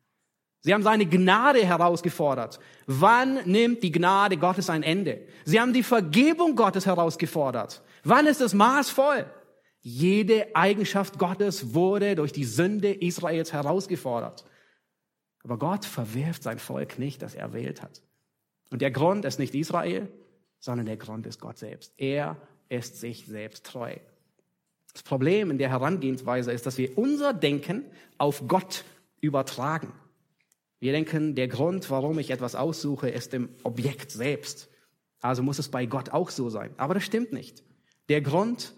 [0.62, 2.60] Sie haben seine Gnade herausgefordert.
[2.86, 5.22] Wann nimmt die Gnade Gottes ein Ende?
[5.46, 7.82] Sie haben die Vergebung Gottes herausgefordert.
[8.04, 9.26] Wann ist es maßvoll?
[9.82, 14.44] Jede Eigenschaft Gottes wurde durch die Sünde Israels herausgefordert.
[15.44, 18.02] Aber Gott verwirft sein Volk nicht, das er erwählt hat.
[18.72, 20.10] Und der Grund ist nicht Israel,
[20.60, 21.94] sondern der Grund ist Gott selbst.
[21.98, 22.36] Er
[22.68, 23.96] ist sich selbst treu.
[24.94, 27.86] Das Problem in der Herangehensweise ist, dass wir unser Denken
[28.18, 28.84] auf Gott
[29.22, 29.94] übertragen.
[30.80, 34.70] Wir denken, der Grund, warum ich etwas aussuche, ist im Objekt selbst.
[35.22, 36.74] Also muss es bei Gott auch so sein.
[36.78, 37.64] Aber das stimmt nicht.
[38.08, 38.74] Der Grund,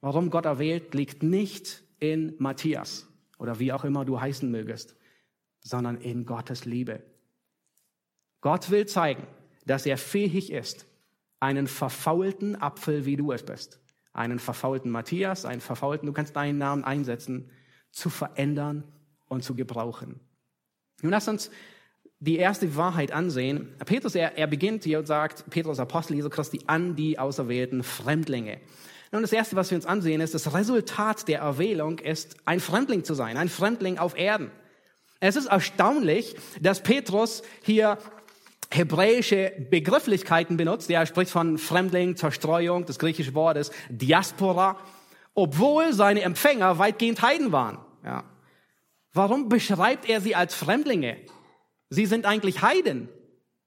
[0.00, 4.96] warum Gott erwählt, liegt nicht in Matthias oder wie auch immer du heißen mögest,
[5.60, 7.02] sondern in Gottes Liebe.
[8.40, 9.26] Gott will zeigen,
[9.64, 10.86] dass er fähig ist,
[11.40, 13.80] einen verfaulten Apfel, wie du es bist,
[14.12, 17.50] einen verfaulten Matthias, einen verfaulten, du kannst deinen Namen einsetzen,
[17.90, 18.84] zu verändern
[19.26, 20.20] und zu gebrauchen.
[21.04, 21.50] Nun lass uns
[22.18, 23.74] die erste Wahrheit ansehen.
[23.84, 28.58] Petrus, er, er beginnt hier und sagt, Petrus Apostel Jesu Christi an die auserwählten Fremdlinge.
[29.12, 33.04] Nun, das erste, was wir uns ansehen, ist, das Resultat der Erwählung ist, ein Fremdling
[33.04, 34.50] zu sein, ein Fremdling auf Erden.
[35.20, 37.98] Es ist erstaunlich, dass Petrus hier
[38.70, 40.88] hebräische Begrifflichkeiten benutzt.
[40.88, 44.78] Er spricht von Fremdling, Zerstreuung, das griechische Wort ist Diaspora,
[45.34, 47.83] obwohl seine Empfänger weitgehend Heiden waren.
[49.14, 51.16] Warum beschreibt er sie als Fremdlinge?
[51.88, 53.08] Sie sind eigentlich Heiden.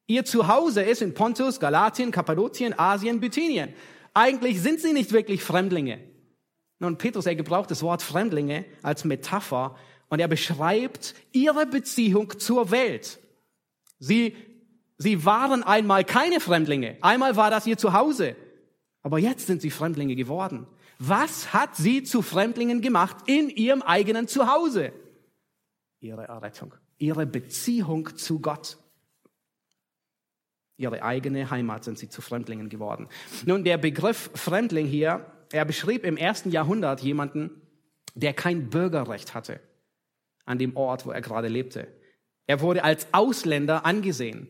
[0.05, 3.73] Ihr Zuhause ist in Pontus, Galatien, Kappadokien, Asien, Bithynien.
[4.13, 5.99] Eigentlich sind sie nicht wirklich Fremdlinge.
[6.79, 9.75] Nun, Petrus, er gebraucht das Wort Fremdlinge als Metapher
[10.09, 13.19] und er beschreibt ihre Beziehung zur Welt.
[13.99, 14.35] Sie
[14.97, 16.97] Sie waren einmal keine Fremdlinge.
[17.01, 18.35] Einmal war das ihr Zuhause.
[19.03, 20.65] Aber jetzt sind sie Fremdlinge geworden.
[20.97, 24.91] Was hat sie zu Fremdlingen gemacht in ihrem eigenen Zuhause?
[25.99, 26.73] Ihre Errettung.
[26.99, 28.77] ihre Beziehung zu Gott.
[30.77, 33.07] Ihre eigene Heimat sind sie zu Fremdlingen geworden.
[33.45, 37.61] Nun, der Begriff Fremdling hier, er beschrieb im ersten Jahrhundert jemanden,
[38.13, 39.59] der kein Bürgerrecht hatte
[40.45, 41.87] an dem Ort, wo er gerade lebte.
[42.47, 44.47] Er wurde als Ausländer angesehen.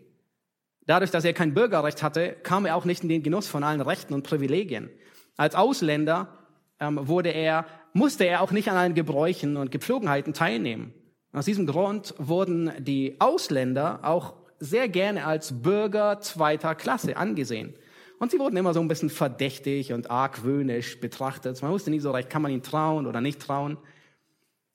[0.85, 3.81] Dadurch, dass er kein Bürgerrecht hatte, kam er auch nicht in den Genuss von allen
[3.81, 4.89] Rechten und Privilegien.
[5.35, 6.37] Als Ausländer
[6.79, 10.93] ähm, wurde er, musste er auch nicht an allen Gebräuchen und Gepflogenheiten teilnehmen.
[11.33, 17.75] Aus diesem Grund wurden die Ausländer auch sehr gerne als Bürger zweiter Klasse angesehen.
[18.19, 21.61] Und sie wurden immer so ein bisschen verdächtig und argwöhnisch betrachtet.
[21.61, 23.77] Man wusste nie so recht, kann man ihn trauen oder nicht trauen.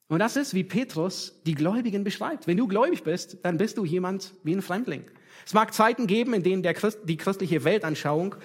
[0.08, 2.46] Und das ist, wie Petrus die Gläubigen beschreibt.
[2.46, 5.04] Wenn du gläubig bist, dann bist du jemand wie ein Fremdling.
[5.44, 8.36] Es mag Zeiten geben, in denen Christ, die christliche Weltanschauung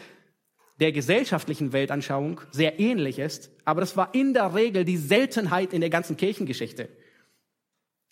[0.80, 5.82] der gesellschaftlichen Weltanschauung sehr ähnlich ist, aber das war in der Regel die Seltenheit in
[5.82, 6.90] der ganzen Kirchengeschichte.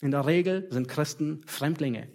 [0.06, 2.08] In der Regel sind Christen Fremdlinge.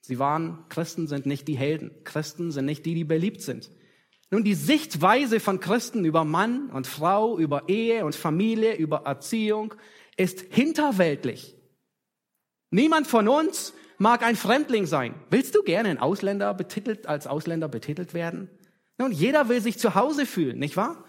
[0.00, 1.90] Sie waren, Christen sind nicht die Helden.
[2.04, 3.68] Christen sind nicht die, die beliebt sind.
[4.30, 9.74] Nun, die Sichtweise von Christen über Mann und Frau, über Ehe und Familie, über Erziehung
[10.16, 11.56] ist hinterweltlich.
[12.70, 15.16] Niemand von uns mag ein Fremdling sein.
[15.30, 18.48] Willst du gerne ein Ausländer betitelt, als Ausländer betitelt werden?
[18.98, 21.04] Nun, jeder will sich zu Hause fühlen, nicht wahr?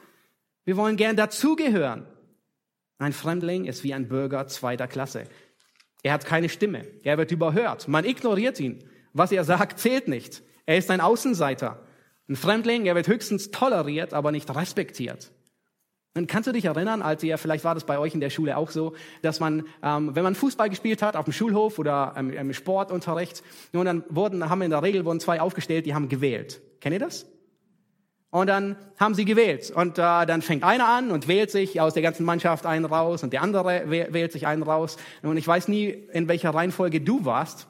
[0.66, 2.08] Wir wollen gern dazugehören.
[3.00, 5.24] Ein Fremdling ist wie ein Bürger zweiter Klasse.
[6.04, 6.86] Er hat keine Stimme.
[7.04, 7.88] Er wird überhört.
[7.88, 8.84] Man ignoriert ihn.
[9.14, 10.44] Was er sagt, zählt nicht.
[10.66, 11.80] Er ist ein Außenseiter.
[12.28, 15.32] Ein Fremdling, er wird höchstens toleriert, aber nicht respektiert.
[16.16, 18.58] Und kannst du dich erinnern, als ihr, vielleicht war das bei euch in der Schule
[18.58, 22.32] auch so, dass man, ähm, wenn man Fußball gespielt hat, auf dem Schulhof oder ähm,
[22.32, 26.62] im Sportunterricht, nun dann wurden, haben in der Regel wurden zwei aufgestellt, die haben gewählt.
[26.82, 27.26] Kennt ihr das?
[28.32, 29.72] Und dann haben sie gewählt.
[29.72, 33.24] Und äh, dann fängt einer an und wählt sich aus der ganzen Mannschaft einen raus
[33.24, 34.98] und der andere wählt sich einen raus.
[35.24, 37.68] Und ich weiß nie, in welcher Reihenfolge du warst.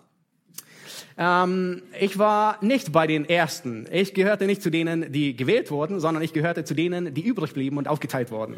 [1.17, 3.87] Ähm, ich war nicht bei den Ersten.
[3.91, 7.53] Ich gehörte nicht zu denen, die gewählt wurden, sondern ich gehörte zu denen, die übrig
[7.53, 8.57] blieben und aufgeteilt wurden.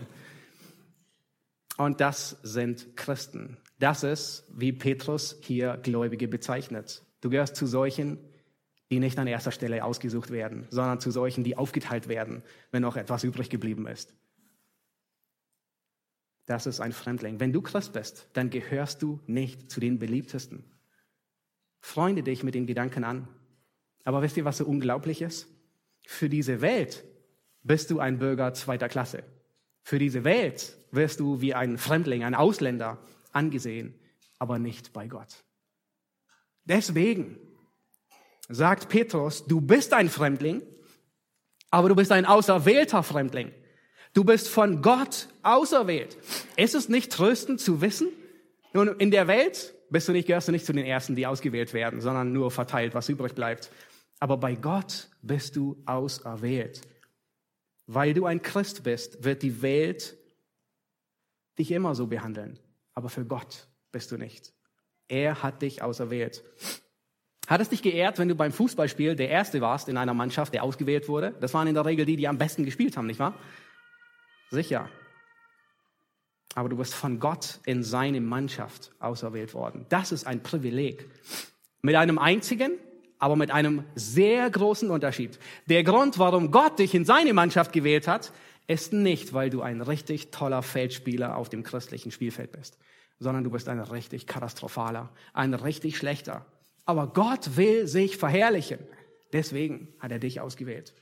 [1.77, 3.57] Und das sind Christen.
[3.79, 7.01] Das ist, wie Petrus hier Gläubige bezeichnet.
[7.21, 8.19] Du gehörst zu solchen,
[8.91, 12.97] die nicht an erster Stelle ausgesucht werden, sondern zu solchen, die aufgeteilt werden, wenn noch
[12.97, 14.13] etwas übrig geblieben ist.
[16.45, 17.39] Das ist ein Fremdling.
[17.39, 20.65] Wenn du Christ bist, dann gehörst du nicht zu den beliebtesten.
[21.79, 23.29] Freunde dich mit den Gedanken an.
[24.03, 25.47] Aber wisst ihr, was so unglaublich ist?
[26.05, 27.05] Für diese Welt
[27.63, 29.23] bist du ein Bürger zweiter Klasse.
[29.83, 32.97] Für diese Welt wirst du wie ein Fremdling, ein Ausländer
[33.31, 33.93] angesehen,
[34.37, 35.45] aber nicht bei Gott.
[36.65, 37.37] Deswegen
[38.51, 40.61] sagt Petrus, du bist ein Fremdling,
[41.69, 43.51] aber du bist ein auserwählter Fremdling.
[44.13, 46.17] Du bist von Gott auserwählt.
[46.57, 48.09] Ist es nicht tröstend zu wissen?
[48.73, 51.73] Nun, in der Welt bist du nicht, gehörst du nicht zu den Ersten, die ausgewählt
[51.73, 53.71] werden, sondern nur verteilt, was übrig bleibt.
[54.19, 56.81] Aber bei Gott bist du auserwählt.
[57.87, 60.17] Weil du ein Christ bist, wird die Welt
[61.57, 62.59] dich immer so behandeln.
[62.93, 64.53] Aber für Gott bist du nicht.
[65.07, 66.43] Er hat dich auserwählt.
[67.51, 70.63] Hat es dich geehrt, wenn du beim Fußballspiel der Erste warst in einer Mannschaft, der
[70.63, 71.35] ausgewählt wurde?
[71.39, 73.35] Das waren in der Regel die, die am besten gespielt haben, nicht wahr?
[74.49, 74.89] Sicher
[76.55, 79.85] aber du bist von Gott in seine Mannschaft auserwählt worden.
[79.89, 81.09] Das ist ein Privileg.
[81.81, 82.73] Mit einem einzigen,
[83.19, 85.39] aber mit einem sehr großen Unterschied.
[85.67, 88.33] Der Grund, warum Gott dich in seine Mannschaft gewählt hat,
[88.67, 92.77] ist nicht, weil du ein richtig toller Feldspieler auf dem christlichen Spielfeld bist,
[93.19, 96.45] sondern du bist ein richtig katastrophaler, ein richtig schlechter.
[96.85, 98.79] Aber Gott will sich verherrlichen.
[99.33, 100.93] Deswegen hat er dich ausgewählt.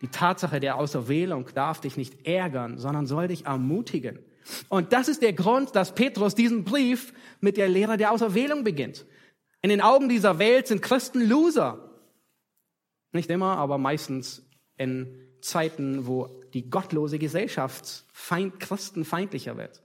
[0.00, 4.18] Die Tatsache der Auserwählung darf dich nicht ärgern, sondern soll dich ermutigen.
[4.68, 9.06] Und das ist der Grund, dass Petrus diesen Brief mit der Lehre der Auserwählung beginnt.
[9.62, 11.90] In den Augen dieser Welt sind Christen Loser.
[13.12, 19.82] Nicht immer, aber meistens in Zeiten, wo die gottlose Gesellschaft feind, christenfeindlicher wird.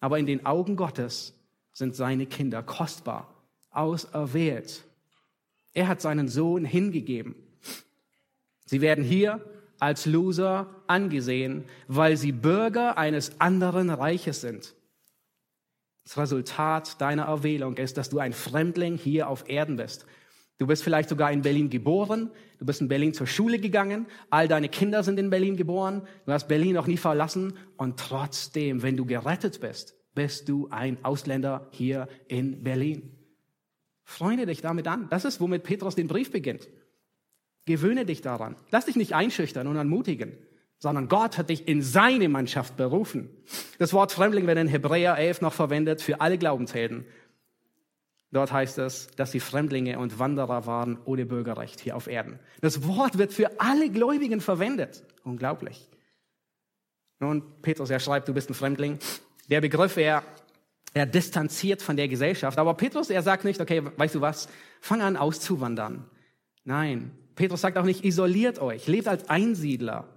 [0.00, 1.34] Aber in den Augen Gottes
[1.72, 3.37] sind seine Kinder kostbar,
[3.70, 4.84] auserwählt.
[5.74, 7.34] Er hat seinen Sohn hingegeben.
[8.66, 9.40] Sie werden hier
[9.78, 14.74] als Loser angesehen, weil sie Bürger eines anderen Reiches sind.
[16.04, 20.06] Das Resultat deiner Erwählung ist, dass du ein Fremdling hier auf Erden bist.
[20.58, 24.48] Du bist vielleicht sogar in Berlin geboren, du bist in Berlin zur Schule gegangen, all
[24.48, 28.96] deine Kinder sind in Berlin geboren, du hast Berlin noch nie verlassen und trotzdem, wenn
[28.96, 33.17] du gerettet bist, bist du ein Ausländer hier in Berlin.
[34.08, 35.06] Freunde dich damit an.
[35.10, 36.66] Das ist, womit Petrus den Brief beginnt.
[37.66, 38.56] Gewöhne dich daran.
[38.70, 40.32] Lass dich nicht einschüchtern und ermutigen,
[40.78, 43.28] sondern Gott hat dich in seine Mannschaft berufen.
[43.78, 47.04] Das Wort Fremdling wird in Hebräer 11 noch verwendet für alle Glaubenshelden.
[48.32, 52.38] Dort heißt es, dass sie Fremdlinge und Wanderer waren ohne Bürgerrecht hier auf Erden.
[52.62, 55.04] Das Wort wird für alle Gläubigen verwendet.
[55.22, 55.86] Unglaublich.
[57.20, 58.98] Nun, Petrus, er schreibt, du bist ein Fremdling.
[59.50, 60.22] Der Begriff, er,
[60.98, 62.58] er distanziert von der Gesellschaft.
[62.58, 64.48] Aber Petrus, er sagt nicht, okay, weißt du was,
[64.80, 66.04] fang an auszuwandern.
[66.64, 70.08] Nein, Petrus sagt auch nicht, isoliert euch, lebt als Einsiedler,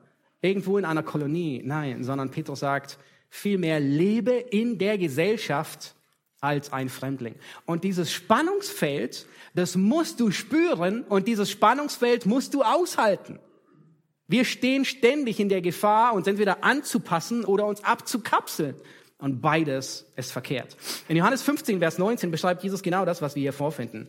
[0.41, 1.62] irgendwo in einer Kolonie.
[1.63, 2.98] Nein, sondern Petrus sagt,
[3.30, 5.96] vielmehr lebe in der Gesellschaft
[6.41, 7.36] als ein Fremdling.
[7.65, 13.39] Und dieses Spannungsfeld, das musst du spüren und dieses Spannungsfeld musst du aushalten.
[14.28, 18.76] Wir stehen ständig in der Gefahr, uns entweder anzupassen oder uns abzukapseln.
[19.22, 20.76] Und beides ist verkehrt.
[21.08, 24.08] In Johannes 15, Vers 19 beschreibt Jesus genau das, was wir hier vorfinden.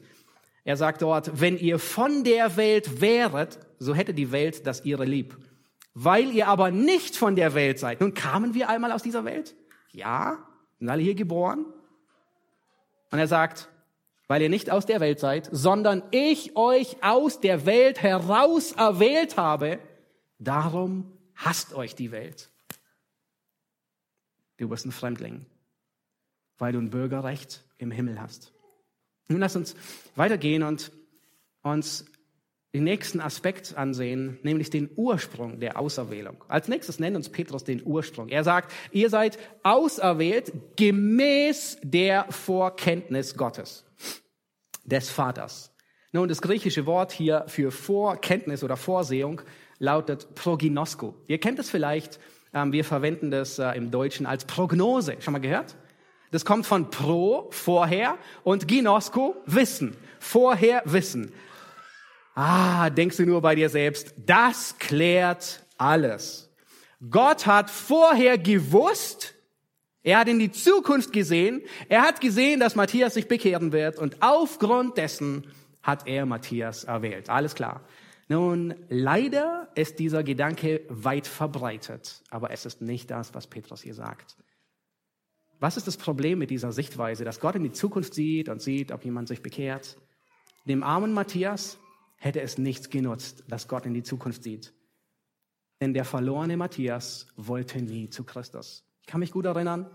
[0.64, 5.04] Er sagt dort, wenn ihr von der Welt wäret, so hätte die Welt das ihre
[5.04, 5.36] lieb.
[5.92, 8.00] Weil ihr aber nicht von der Welt seid.
[8.00, 9.54] Nun kamen wir einmal aus dieser Welt?
[9.90, 10.38] Ja,
[10.78, 11.66] sind alle hier geboren.
[13.10, 13.68] Und er sagt,
[14.28, 19.36] weil ihr nicht aus der Welt seid, sondern ich euch aus der Welt heraus erwählt
[19.36, 19.78] habe,
[20.38, 22.51] darum hasst euch die Welt.
[24.58, 25.46] Du bist ein Fremdling,
[26.58, 28.52] weil du ein Bürgerrecht im Himmel hast.
[29.28, 29.74] Nun lass uns
[30.14, 30.92] weitergehen und
[31.62, 32.04] uns
[32.74, 36.42] den nächsten Aspekt ansehen, nämlich den Ursprung der Auserwählung.
[36.48, 38.28] Als nächstes nennt uns Petrus den Ursprung.
[38.28, 43.84] Er sagt, ihr seid auserwählt gemäß der Vorkenntnis Gottes,
[44.84, 45.74] des Vaters.
[46.12, 49.42] Nun, das griechische Wort hier für Vorkenntnis oder Vorsehung
[49.78, 51.14] lautet proginosko.
[51.26, 52.20] Ihr kennt es vielleicht,
[52.52, 55.16] wir verwenden das äh, im Deutschen als Prognose.
[55.20, 55.76] Schon mal gehört?
[56.30, 59.96] Das kommt von pro, vorher, und ginosko, Wissen.
[60.18, 61.32] Vorher Wissen.
[62.34, 66.50] Ah, denkst du nur bei dir selbst, das klärt alles.
[67.10, 69.34] Gott hat vorher gewusst,
[70.02, 74.22] er hat in die Zukunft gesehen, er hat gesehen, dass Matthias sich bekehren wird und
[74.22, 75.46] aufgrund dessen
[75.82, 77.28] hat er Matthias erwählt.
[77.28, 77.82] Alles klar.
[78.28, 83.94] Nun, leider ist dieser Gedanke weit verbreitet, aber es ist nicht das, was Petrus hier
[83.94, 84.36] sagt.
[85.58, 88.90] Was ist das Problem mit dieser Sichtweise, dass Gott in die Zukunft sieht und sieht,
[88.90, 89.96] ob jemand sich bekehrt?
[90.64, 91.78] Dem armen Matthias
[92.16, 94.72] hätte es nichts genutzt, dass Gott in die Zukunft sieht.
[95.80, 98.84] Denn der verlorene Matthias wollte nie zu Christus.
[99.00, 99.90] Ich kann mich gut erinnern,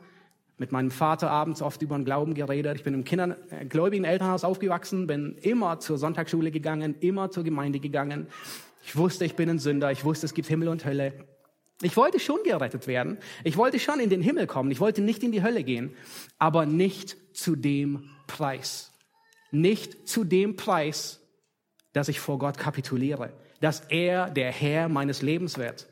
[0.57, 2.77] mit meinem Vater abends oft über den Glauben geredet.
[2.77, 7.79] Ich bin im kindergläubigen äh, Elternhaus aufgewachsen, bin immer zur Sonntagsschule gegangen, immer zur Gemeinde
[7.79, 8.27] gegangen.
[8.83, 9.91] Ich wusste, ich bin ein Sünder.
[9.91, 11.13] Ich wusste, es gibt Himmel und Hölle.
[11.81, 13.17] Ich wollte schon gerettet werden.
[13.43, 14.71] Ich wollte schon in den Himmel kommen.
[14.71, 15.95] Ich wollte nicht in die Hölle gehen,
[16.39, 18.91] aber nicht zu dem Preis.
[19.51, 21.21] Nicht zu dem Preis,
[21.93, 25.87] dass ich vor Gott kapituliere, dass er der Herr meines Lebens wird.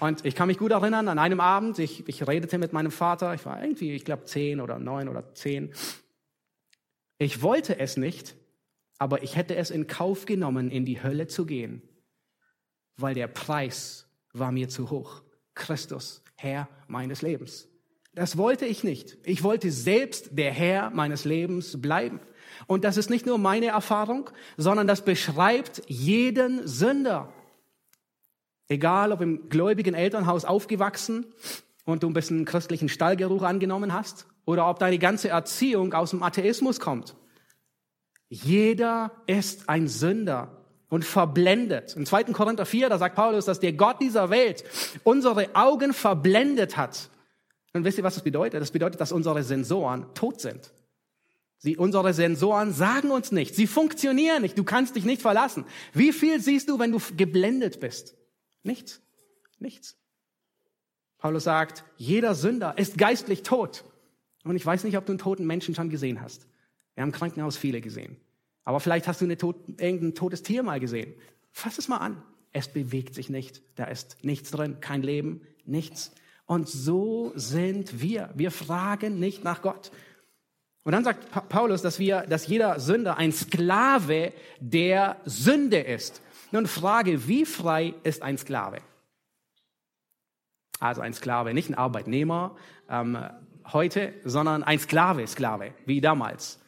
[0.00, 3.34] Und ich kann mich gut erinnern, an einem Abend, ich, ich redete mit meinem Vater,
[3.34, 5.72] ich war irgendwie, ich glaube, zehn oder neun oder zehn.
[7.18, 8.36] Ich wollte es nicht,
[8.98, 11.82] aber ich hätte es in Kauf genommen, in die Hölle zu gehen,
[12.96, 15.22] weil der Preis war mir zu hoch.
[15.54, 17.68] Christus, Herr meines Lebens.
[18.14, 19.18] Das wollte ich nicht.
[19.24, 22.20] Ich wollte selbst der Herr meines Lebens bleiben.
[22.66, 27.32] Und das ist nicht nur meine Erfahrung, sondern das beschreibt jeden Sünder.
[28.68, 31.26] Egal, ob im gläubigen Elternhaus aufgewachsen
[31.84, 36.22] und du ein bisschen christlichen Stallgeruch angenommen hast oder ob deine ganze Erziehung aus dem
[36.22, 37.14] Atheismus kommt.
[38.28, 41.94] Jeder ist ein Sünder und verblendet.
[41.96, 42.24] Im 2.
[42.24, 44.64] Korinther 4, da sagt Paulus, dass der Gott dieser Welt
[45.04, 47.08] unsere Augen verblendet hat.
[47.72, 48.60] Und wisst ihr, was das bedeutet?
[48.60, 50.72] Das bedeutet, dass unsere Sensoren tot sind.
[51.58, 53.54] Sie, unsere Sensoren sagen uns nicht.
[53.54, 54.58] Sie funktionieren nicht.
[54.58, 55.64] Du kannst dich nicht verlassen.
[55.92, 58.14] Wie viel siehst du, wenn du geblendet bist?
[58.66, 59.00] Nichts.
[59.58, 59.96] Nichts.
[61.18, 63.84] Paulus sagt, jeder Sünder ist geistlich tot.
[64.44, 66.46] Und ich weiß nicht, ob du einen toten Menschen schon gesehen hast.
[66.94, 68.16] Wir haben im Krankenhaus viele gesehen.
[68.64, 71.14] Aber vielleicht hast du eine tot, irgendein totes Tier mal gesehen.
[71.52, 72.22] Fass es mal an.
[72.52, 73.62] Es bewegt sich nicht.
[73.76, 76.12] Da ist nichts drin, kein Leben, nichts.
[76.46, 78.30] Und so sind wir.
[78.34, 79.90] Wir fragen nicht nach Gott.
[80.84, 86.22] Und dann sagt Paulus, dass wir, dass jeder Sünder ein Sklave der Sünde ist.
[86.52, 88.78] Nun frage, wie frei ist ein Sklave?
[90.78, 92.56] Also ein Sklave, nicht ein Arbeitnehmer
[92.88, 93.18] ähm,
[93.72, 96.60] heute, sondern ein Sklave, Sklave, wie damals.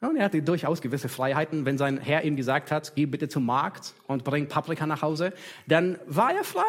[0.00, 1.64] Und er hatte durchaus gewisse Freiheiten.
[1.64, 5.32] Wenn sein Herr ihm gesagt hat, geh bitte zum Markt und bring Paprika nach Hause,
[5.68, 6.62] dann war er frei.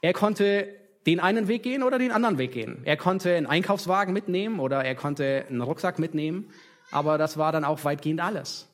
[0.00, 0.74] Er konnte
[1.06, 2.82] den einen Weg gehen oder den anderen Weg gehen.
[2.84, 6.50] Er konnte einen Einkaufswagen mitnehmen oder er konnte einen Rucksack mitnehmen,
[6.90, 8.68] aber das war dann auch weitgehend alles.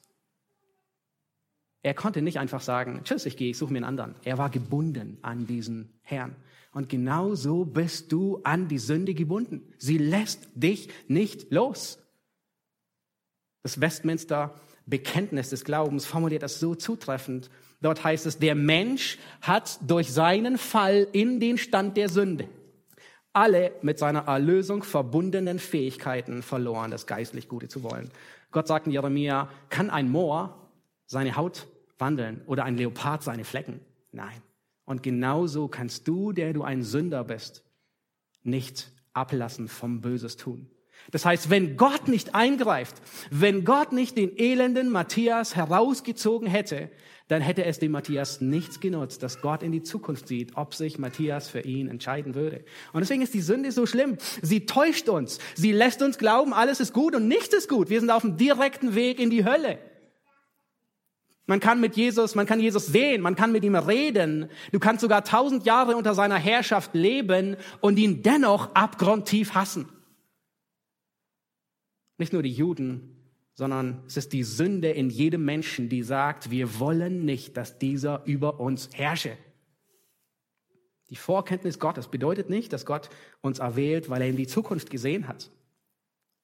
[1.85, 4.14] Er konnte nicht einfach sagen, tschüss, ich gehe, ich suche mir einen anderen.
[4.24, 6.35] Er war gebunden an diesen Herrn.
[6.72, 9.62] Und genau so bist du an die Sünde gebunden.
[9.76, 11.99] Sie lässt dich nicht los.
[13.62, 14.55] Das Westminster
[14.87, 17.51] Bekenntnis des Glaubens formuliert das so zutreffend.
[17.82, 22.49] Dort heißt es, der Mensch hat durch seinen Fall in den Stand der Sünde
[23.35, 28.11] alle mit seiner Erlösung verbundenen Fähigkeiten verloren, das geistlich Gute zu wollen.
[28.53, 30.70] Gott sagt in Jeremia, kann ein Moor
[31.07, 31.66] seine Haut
[31.99, 33.80] wandeln oder ein Leopard seine Flecken?
[34.12, 34.42] Nein.
[34.84, 37.64] Und genauso kannst du, der du ein Sünder bist,
[38.42, 40.68] nicht ablassen vom Böses tun.
[41.11, 42.97] Das heißt, wenn Gott nicht eingreift,
[43.30, 46.90] wenn Gott nicht den elenden Matthias herausgezogen hätte,
[47.28, 50.99] dann hätte es dem Matthias nichts genutzt, dass Gott in die Zukunft sieht, ob sich
[50.99, 52.64] Matthias für ihn entscheiden würde.
[52.92, 54.18] Und deswegen ist die Sünde so schlimm.
[54.42, 55.38] Sie täuscht uns.
[55.55, 57.88] Sie lässt uns glauben, alles ist gut und nichts ist gut.
[57.88, 59.78] Wir sind auf dem direkten Weg in die Hölle.
[61.47, 64.49] Man kann mit Jesus, man kann Jesus sehen, man kann mit ihm reden.
[64.72, 69.88] Du kannst sogar tausend Jahre unter seiner Herrschaft leben und ihn dennoch abgrundtief hassen.
[72.16, 73.14] Nicht nur die Juden,
[73.55, 78.24] sondern es ist die Sünde in jedem Menschen, die sagt, wir wollen nicht, dass dieser
[78.24, 79.36] über uns herrsche.
[81.11, 83.11] Die Vorkenntnis Gottes bedeutet nicht, dass Gott
[83.42, 85.51] uns erwählt, weil er in die Zukunft gesehen hat.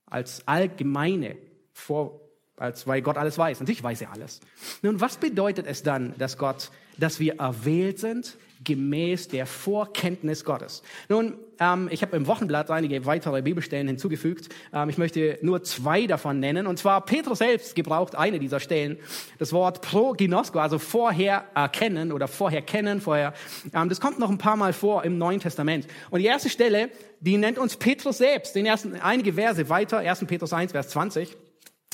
[0.04, 1.38] Als allgemeine
[1.72, 2.29] Vor
[2.60, 3.60] als weil Gott alles weiß.
[3.60, 4.40] Natürlich weiß er alles.
[4.82, 10.82] Nun, was bedeutet es dann, dass Gott, dass wir erwählt sind gemäß der Vorkenntnis Gottes?
[11.08, 14.50] Nun, ähm, ich habe im Wochenblatt einige weitere Bibelstellen hinzugefügt.
[14.74, 16.66] Ähm, ich möchte nur zwei davon nennen.
[16.66, 18.98] Und zwar Petrus selbst gebraucht eine dieser Stellen.
[19.38, 23.32] Das Wort proginosko, also vorher erkennen oder vorher kennen, vorher.
[23.72, 25.86] Ähm, das kommt noch ein paar Mal vor im Neuen Testament.
[26.10, 26.90] Und die erste Stelle,
[27.20, 28.54] die nennt uns Petrus selbst.
[28.54, 30.26] Den ersten einige Verse weiter, 1.
[30.26, 31.38] Petrus 1, Vers 20.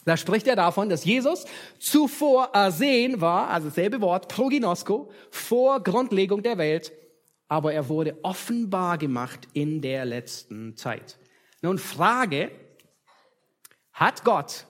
[0.06, 1.46] Da spricht er davon, dass Jesus
[1.80, 6.92] zuvor ersehen war, also dasselbe Wort, proginosko, vor Grundlegung der Welt,
[7.48, 11.18] aber er wurde offenbar gemacht in der letzten Zeit.
[11.60, 12.52] Nun Frage,
[13.92, 14.66] hat Gott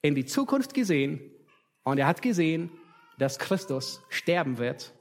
[0.00, 1.20] in die Zukunft gesehen
[1.82, 2.70] und er hat gesehen,
[3.18, 4.94] dass Christus sterben wird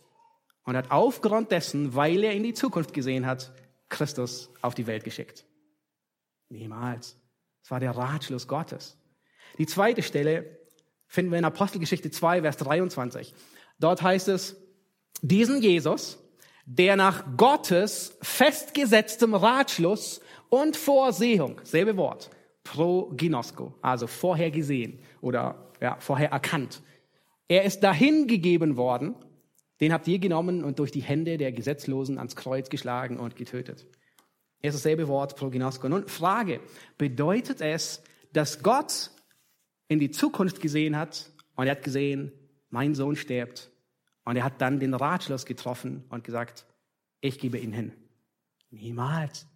[0.66, 3.54] und hat aufgrund dessen, weil er in die Zukunft gesehen hat,
[3.88, 5.46] Christus auf die Welt geschickt?
[6.50, 7.18] Niemals.
[7.64, 8.98] Es war der Ratschluss Gottes.
[9.58, 10.58] Die zweite Stelle
[11.08, 13.34] finden wir in Apostelgeschichte 2, Vers 23.
[13.80, 14.56] Dort heißt es,
[15.22, 16.18] diesen Jesus,
[16.66, 22.30] der nach Gottes festgesetztem Ratschluss und Vorsehung, selbe Wort,
[22.64, 26.82] proginosko, also vorher gesehen oder ja, vorher erkannt.
[27.48, 29.16] Er ist dahin gegeben worden,
[29.82, 33.86] den habt ihr genommen und durch die Hände der Gesetzlosen ans Kreuz geschlagen und getötet.
[34.62, 35.90] Er ist dasselbe Wort, proginosko.
[35.90, 36.62] Nun, Frage,
[36.98, 38.02] bedeutet es,
[38.32, 39.12] dass Gott
[39.88, 42.32] in die Zukunft gesehen hat und er hat gesehen,
[42.70, 43.70] mein Sohn stirbt.
[44.26, 46.66] Und er hat dann den Ratschluss getroffen und gesagt,
[47.22, 47.94] ich gebe ihn hin.
[48.72, 49.48] Niemals.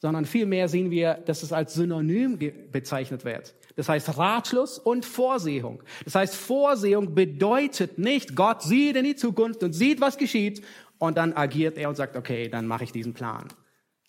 [0.00, 2.38] Sondern vielmehr sehen wir, dass es als Synonym
[2.70, 3.56] bezeichnet wird.
[3.74, 5.82] Das heißt Ratschluss und Vorsehung.
[6.04, 10.64] Das heißt, Vorsehung bedeutet nicht, Gott sieht in die Zukunft und sieht, was geschieht
[10.98, 13.48] und dann agiert er und sagt, okay, dann mache ich diesen Plan.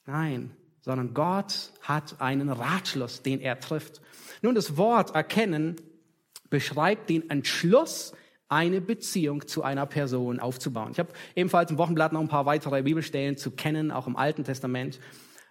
[0.05, 0.51] Nein,
[0.89, 4.01] sondern Gott hat einen Ratschluss, den er trifft.
[4.41, 5.75] Nun, das Wort erkennen
[6.49, 8.13] beschreibt den Entschluss,
[8.47, 10.89] eine Beziehung zu einer Person aufzubauen.
[10.91, 14.43] Ich habe ebenfalls im Wochenblatt noch ein paar weitere Bibelstellen zu kennen, auch im Alten
[14.43, 14.99] Testament.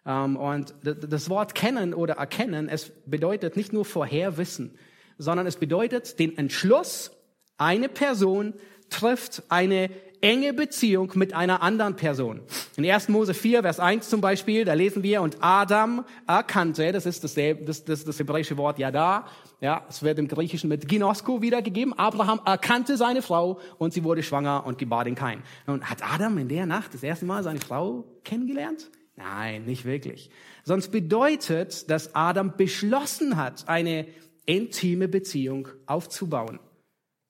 [0.05, 4.77] Ähm, und das Wort kennen oder erkennen, es bedeutet nicht nur vorherwissen,
[5.19, 7.13] sondern es bedeutet den Entschluss,
[7.59, 8.55] eine Person
[8.91, 9.91] trifft eine
[10.21, 12.41] enge Beziehung mit einer anderen Person.
[12.77, 13.09] In 1.
[13.09, 17.35] Mose 4, Vers 1 zum Beispiel, da lesen wir, und Adam erkannte, das ist das,
[17.35, 19.27] das, das, das hebräische Wort Yada,
[19.61, 21.93] ja, es wird im Griechischen mit Ginosko wiedergegeben.
[21.99, 25.43] Abraham erkannte seine Frau und sie wurde schwanger und gebar den Kain.
[25.67, 28.91] Und hat Adam in der Nacht das erste Mal seine Frau kennengelernt?
[29.17, 30.31] Nein, nicht wirklich.
[30.63, 34.07] Sonst bedeutet, dass Adam beschlossen hat, eine
[34.47, 36.61] intime Beziehung aufzubauen.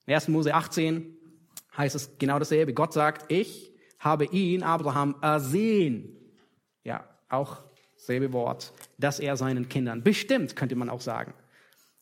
[0.06, 0.28] 1.
[0.28, 1.17] Mose 18,
[1.78, 2.74] heißt es genau dasselbe.
[2.74, 6.16] Gott sagt, ich habe ihn, Abraham, ersehen.
[6.84, 7.58] Ja, auch
[7.96, 11.34] selbe Wort, dass er seinen Kindern bestimmt, könnte man auch sagen.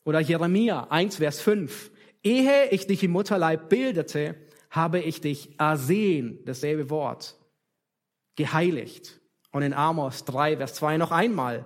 [0.03, 1.91] Oder Jeremia 1, Vers 5.
[2.23, 4.35] Ehe ich dich im Mutterleib bildete,
[4.69, 7.35] habe ich dich ersehen, dasselbe Wort,
[8.35, 9.19] geheiligt.
[9.51, 11.65] Und in Amos 3, Vers 2 noch einmal.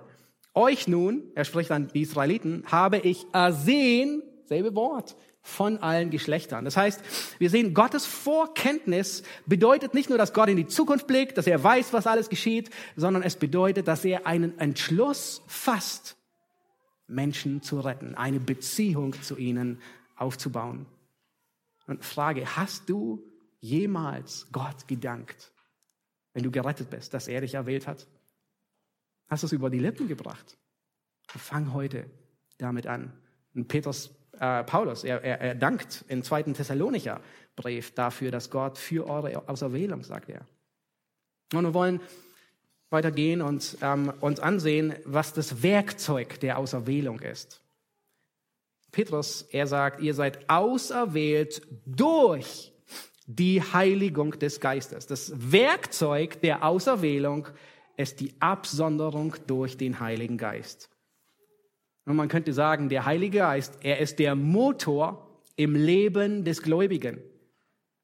[0.54, 6.64] Euch nun, er spricht an die Israeliten, habe ich ersehen, selbe Wort, von allen Geschlechtern.
[6.64, 7.02] Das heißt,
[7.38, 11.62] wir sehen, Gottes Vorkenntnis bedeutet nicht nur, dass Gott in die Zukunft blickt, dass er
[11.62, 16.16] weiß, was alles geschieht, sondern es bedeutet, dass er einen Entschluss fasst,
[17.08, 19.80] Menschen zu retten, eine Beziehung zu ihnen
[20.16, 20.86] aufzubauen.
[21.88, 23.22] Und Frage, hast du
[23.58, 25.52] jemals Gott gedankt,
[26.32, 28.06] wenn du gerettet bist, dass er dich erwählt hat?
[29.28, 30.56] Hast du es über die Lippen gebracht?
[31.26, 32.08] Fang heute
[32.58, 33.12] damit an.
[33.54, 37.20] Und Petrus, äh, Paulus, er, er, er dankt im zweiten Thessalonicher
[37.56, 40.46] Brief dafür, dass Gott für eure Auserwählung, sagt er.
[41.52, 42.00] Und wir wollen
[42.90, 47.60] weitergehen und ähm, uns ansehen, was das Werkzeug der Auserwählung ist.
[48.90, 52.72] Petrus, er sagt, ihr seid auserwählt durch
[53.26, 55.06] die Heiligung des Geistes.
[55.06, 57.48] Das Werkzeug der Auserwählung
[57.96, 60.90] ist die Absonderung durch den Heiligen Geist.
[62.04, 67.18] Und man könnte sagen, der Heilige Geist, er ist der Motor im Leben des Gläubigen.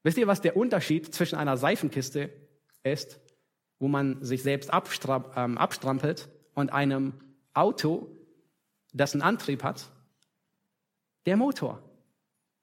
[0.03, 2.29] Wisst ihr, was der Unterschied zwischen einer Seifenkiste
[2.83, 3.19] ist,
[3.79, 7.13] wo man sich selbst ähm, abstrampelt, und einem
[7.53, 8.07] Auto,
[8.93, 9.89] das einen Antrieb hat?
[11.25, 11.81] Der Motor.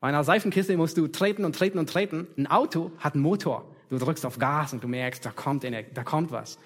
[0.01, 2.27] Bei einer Seifenkiste musst du treten und treten und treten.
[2.37, 3.75] Ein Auto hat einen Motor.
[3.89, 6.59] Du drückst auf Gas und du merkst, da kommt, da kommt was.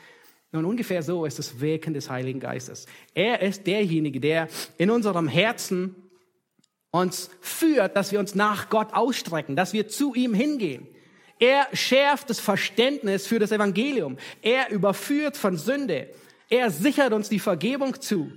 [0.53, 2.87] Nun, ungefähr so ist das Wirken des Heiligen Geistes.
[3.15, 4.49] Er ist derjenige, der
[4.79, 5.95] in unserem Herzen
[6.91, 10.89] uns führt, dass wir uns nach Gott ausstrecken, dass wir zu ihm hingehen.
[11.39, 14.19] Er schärft das Verständnis für das Evangelium.
[14.43, 16.11] Er überführt von Sünde.
[16.49, 18.33] Er sichert uns die Vergebung zu.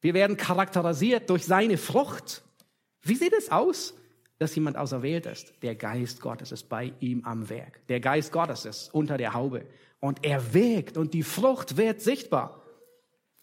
[0.00, 2.42] Wir werden charakterisiert durch seine Frucht.
[3.02, 3.94] Wie sieht es aus,
[4.38, 5.52] dass jemand auserwählt ist?
[5.62, 7.86] Der Geist Gottes ist bei ihm am Werk.
[7.88, 9.66] Der Geist Gottes ist unter der Haube
[10.00, 12.62] und er wirkt und die Frucht wird sichtbar.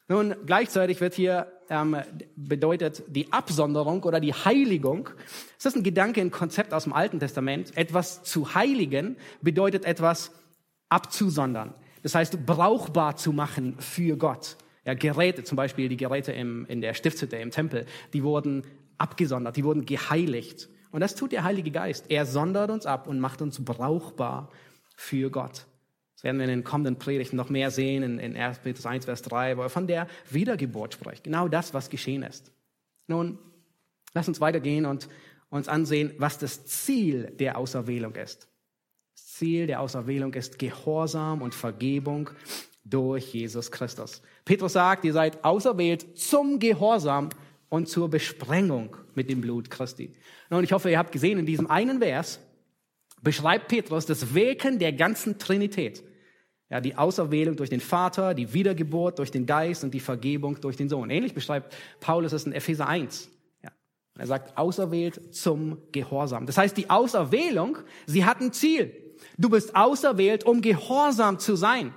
[0.08, 1.98] Nun, gleichzeitig wird hier ähm,
[2.36, 5.10] bedeutet die Absonderung oder die Heiligung.
[5.58, 7.76] Es ist ein Gedanke, ein Konzept aus dem Alten Testament.
[7.76, 10.32] Etwas zu heiligen bedeutet etwas
[10.90, 11.74] abzusondern.
[12.04, 14.58] Das heißt, brauchbar zu machen für Gott.
[14.86, 18.64] Ja, Geräte, zum Beispiel die Geräte im, in der Stiftshütte, im Tempel, die wurden
[19.00, 20.70] abgesondert, die wurden geheiligt.
[20.96, 22.06] Und das tut der Heilige Geist.
[22.08, 24.50] Er sondert uns ab und macht uns brauchbar
[24.96, 25.66] für Gott.
[26.14, 28.60] Das werden wir in den kommenden Predigten noch mehr sehen, in, in 1.
[28.60, 31.26] Petrus 1, Vers 3, wo er von der Wiedergeburt spricht.
[31.26, 32.50] Genau das, was geschehen ist.
[33.08, 33.38] Nun,
[34.14, 35.10] lass uns weitergehen und
[35.50, 38.48] uns ansehen, was das Ziel der Auserwählung ist.
[39.16, 42.30] Das Ziel der Auserwählung ist Gehorsam und Vergebung
[42.86, 44.22] durch Jesus Christus.
[44.46, 47.32] Petrus sagt, ihr seid auserwählt zum Gehorsam
[47.76, 50.14] und zur Besprengung mit dem Blut Christi.
[50.50, 52.40] Und ich hoffe, ihr habt gesehen, in diesem einen Vers
[53.22, 56.02] beschreibt Petrus das Wirken der ganzen Trinität.
[56.70, 60.78] Ja, die Auserwählung durch den Vater, die Wiedergeburt durch den Geist und die Vergebung durch
[60.78, 61.10] den Sohn.
[61.10, 63.30] Ähnlich beschreibt Paulus es in Epheser 1.
[63.62, 63.72] Ja,
[64.18, 66.46] er sagt, auserwählt zum Gehorsam.
[66.46, 68.94] Das heißt, die Auserwählung, sie hat ein Ziel.
[69.38, 71.94] Du bist auserwählt, um gehorsam zu sein.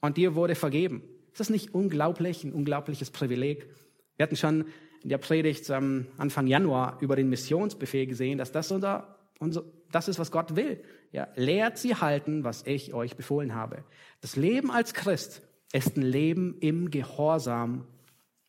[0.00, 1.02] Und dir wurde vergeben.
[1.32, 3.68] Ist das nicht unglaublich, ein unglaubliches Privileg?
[4.16, 4.66] Wir hatten schon
[5.02, 10.08] in der Predigt ähm, Anfang Januar über den Missionsbefehl gesehen, dass das unser, unser, das
[10.08, 10.82] ist, was Gott will.
[11.10, 13.84] Ja, lehrt sie halten, was ich euch befohlen habe.
[14.20, 15.42] Das Leben als Christ
[15.72, 17.86] ist ein Leben im Gehorsam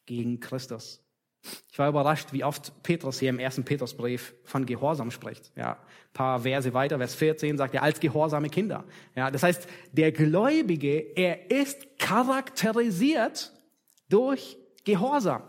[0.05, 1.03] gegen Christus.
[1.71, 5.51] Ich war überrascht, wie oft Petrus hier im ersten Petrusbrief von Gehorsam spricht.
[5.55, 5.77] Ja,
[6.13, 8.85] paar Verse weiter, Vers 14 sagt er, als gehorsame Kinder.
[9.15, 13.51] Ja, das heißt, der Gläubige, er ist charakterisiert
[14.09, 15.43] durch Gehorsam.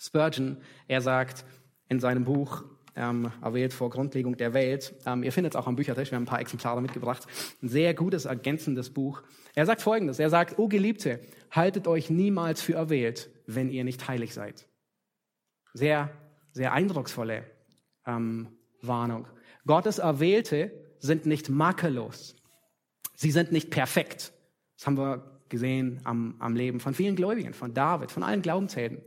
[0.00, 0.56] Spurgeon,
[0.88, 1.44] er sagt
[1.88, 2.64] in seinem Buch,
[2.96, 6.24] ähm, erwählt vor Grundlegung der Welt, ähm, ihr findet es auch am Büchertisch, wir haben
[6.24, 7.26] ein paar Exemplare mitgebracht,
[7.62, 9.22] ein sehr gutes, ergänzendes Buch.
[9.54, 11.20] Er sagt Folgendes, er sagt, O Geliebte,
[11.50, 14.66] haltet euch niemals für erwählt, wenn ihr nicht heilig seid.
[15.74, 16.10] Sehr,
[16.52, 17.44] sehr eindrucksvolle
[18.06, 18.48] ähm,
[18.80, 19.26] Warnung.
[19.66, 22.36] Gottes Erwählte sind nicht makellos.
[23.14, 24.32] Sie sind nicht perfekt.
[24.76, 29.02] Das haben wir gesehen am, am Leben von vielen Gläubigen, von David, von allen Glaubenshelden.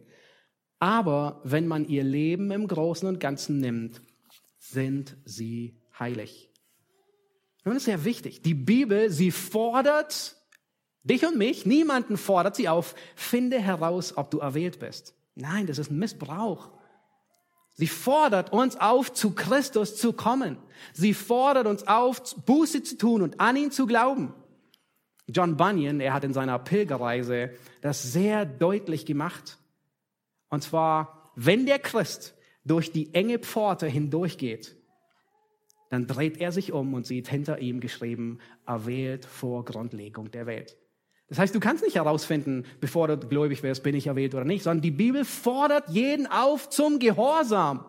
[0.84, 4.01] Aber wenn man ihr Leben im Großen und Ganzen nimmt,
[4.59, 6.49] sind sie heilig.
[7.63, 8.41] Das ist sehr wichtig.
[8.41, 10.36] Die Bibel, sie fordert
[11.05, 15.15] dich und mich, niemanden fordert sie auf, finde heraus, ob du erwählt bist.
[15.36, 16.69] Nein, das ist ein Missbrauch.
[17.75, 20.57] Sie fordert uns auf, zu Christus zu kommen.
[20.91, 24.34] Sie fordert uns auf, Buße zu tun und an ihn zu glauben.
[25.29, 29.59] John Bunyan, er hat in seiner Pilgerreise das sehr deutlich gemacht.
[30.53, 34.77] Und zwar, wenn der Christ durch die enge Pforte hindurchgeht,
[35.89, 38.37] dann dreht er sich um und sieht hinter ihm geschrieben,
[38.67, 40.77] erwählt vor Grundlegung der Welt.
[41.27, 44.61] Das heißt, du kannst nicht herausfinden, bevor du gläubig wirst, bin ich erwählt oder nicht,
[44.61, 47.83] sondern die Bibel fordert jeden auf zum Gehorsam.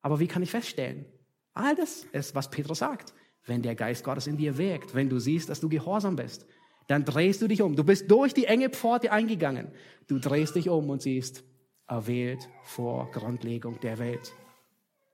[0.00, 1.04] Aber wie kann ich feststellen?
[1.52, 3.12] All das ist, was Petrus sagt.
[3.44, 6.46] Wenn der Geist Gottes in dir wirkt, wenn du siehst, dass du gehorsam bist,
[6.88, 7.76] dann drehst du dich um.
[7.76, 9.68] Du bist durch die enge Pforte eingegangen.
[10.08, 11.44] Du drehst dich um und siehst,
[11.86, 14.32] erwählt vor Grundlegung der Welt.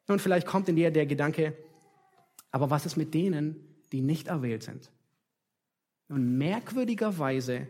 [0.06, 1.56] Und vielleicht kommt in dir der Gedanke,
[2.50, 3.56] aber was ist mit denen,
[3.92, 4.90] die nicht erwählt sind?
[6.08, 7.66] Und merkwürdigerweise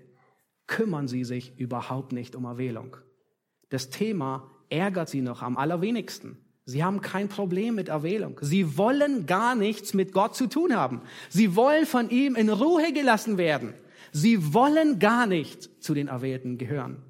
[0.66, 2.96] kümmern sie sich überhaupt nicht um Erwählung.
[3.70, 6.38] das Thema ärgert sie noch am allerwenigsten.
[6.64, 8.38] Sie haben kein Problem mit Erwählung.
[8.40, 11.02] Sie wollen gar nichts mit Gott zu tun haben.
[11.28, 13.74] Sie wollen von ihm in Ruhe gelassen werden.
[14.16, 17.02] Sie wollen gar nicht zu den Erwählten gehören.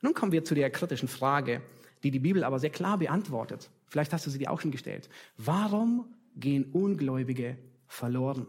[0.00, 1.60] Nun kommen wir zu der kritischen Frage,
[2.04, 3.70] die die Bibel aber sehr klar beantwortet.
[3.88, 5.08] Vielleicht hast du sie dir auch schon gestellt.
[5.36, 6.04] Warum
[6.36, 8.46] gehen Ungläubige verloren?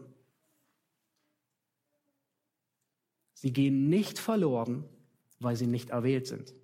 [3.34, 4.84] Sie gehen nicht verloren,
[5.40, 6.54] weil sie nicht erwählt sind,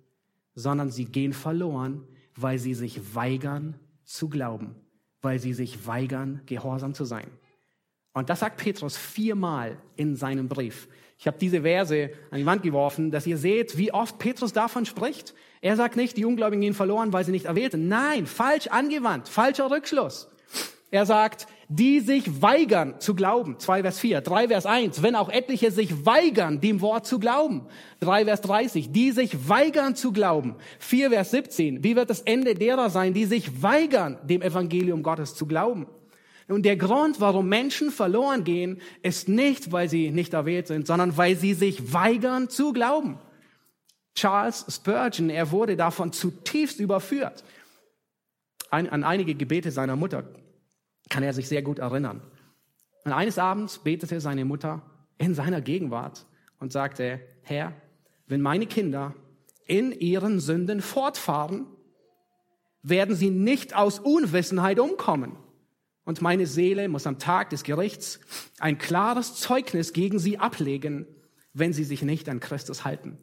[0.55, 4.75] sondern sie gehen verloren, weil sie sich weigern zu glauben,
[5.21, 7.27] weil sie sich weigern, gehorsam zu sein.
[8.13, 10.87] Und das sagt Petrus viermal in seinem Brief.
[11.23, 14.85] Ich habe diese Verse an die Wand geworfen, dass ihr seht, wie oft Petrus davon
[14.85, 15.33] spricht.
[15.61, 17.75] Er sagt nicht, die Ungläubigen gehen verloren, weil sie nicht erwählt.
[17.77, 20.27] Nein, falsch angewandt, falscher Rückschluss.
[20.91, 23.57] Er sagt, die sich weigern zu glauben.
[23.57, 27.67] 2 Vers 4, 3 Vers 1, wenn auch etliche sich weigern, dem Wort zu glauben.
[28.01, 30.57] 3 Vers 30, die sich weigern zu glauben.
[30.79, 35.35] 4 Vers 17, wie wird das Ende derer sein, die sich weigern, dem Evangelium Gottes
[35.35, 35.87] zu glauben?
[36.47, 41.15] Und der Grund, warum Menschen verloren gehen, ist nicht, weil sie nicht erwählt sind, sondern
[41.17, 43.19] weil sie sich weigern zu glauben.
[44.15, 47.43] Charles Spurgeon, er wurde davon zutiefst überführt.
[48.69, 50.25] an einige Gebete seiner Mutter
[51.09, 52.21] kann er sich sehr gut erinnern.
[53.05, 54.81] Und eines Abends betete seine Mutter
[55.17, 56.25] in seiner Gegenwart
[56.59, 57.73] und sagte, Herr,
[58.27, 59.13] wenn meine Kinder
[59.65, 61.67] in ihren Sünden fortfahren,
[62.81, 65.37] werden sie nicht aus Unwissenheit umkommen.
[66.05, 68.19] Und meine Seele muss am Tag des Gerichts
[68.59, 71.07] ein klares Zeugnis gegen sie ablegen,
[71.53, 73.17] wenn sie sich nicht an Christus halten.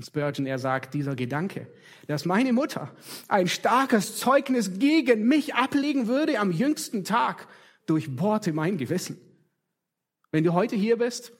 [0.00, 1.66] Spurgeon, er sagt, dieser Gedanke,
[2.06, 2.94] dass meine Mutter
[3.26, 7.48] ein starkes Zeugnis gegen mich ablegen würde am jüngsten Tag,
[7.86, 9.18] durchbohrte mein Gewissen.
[10.30, 11.32] Wenn du heute hier bist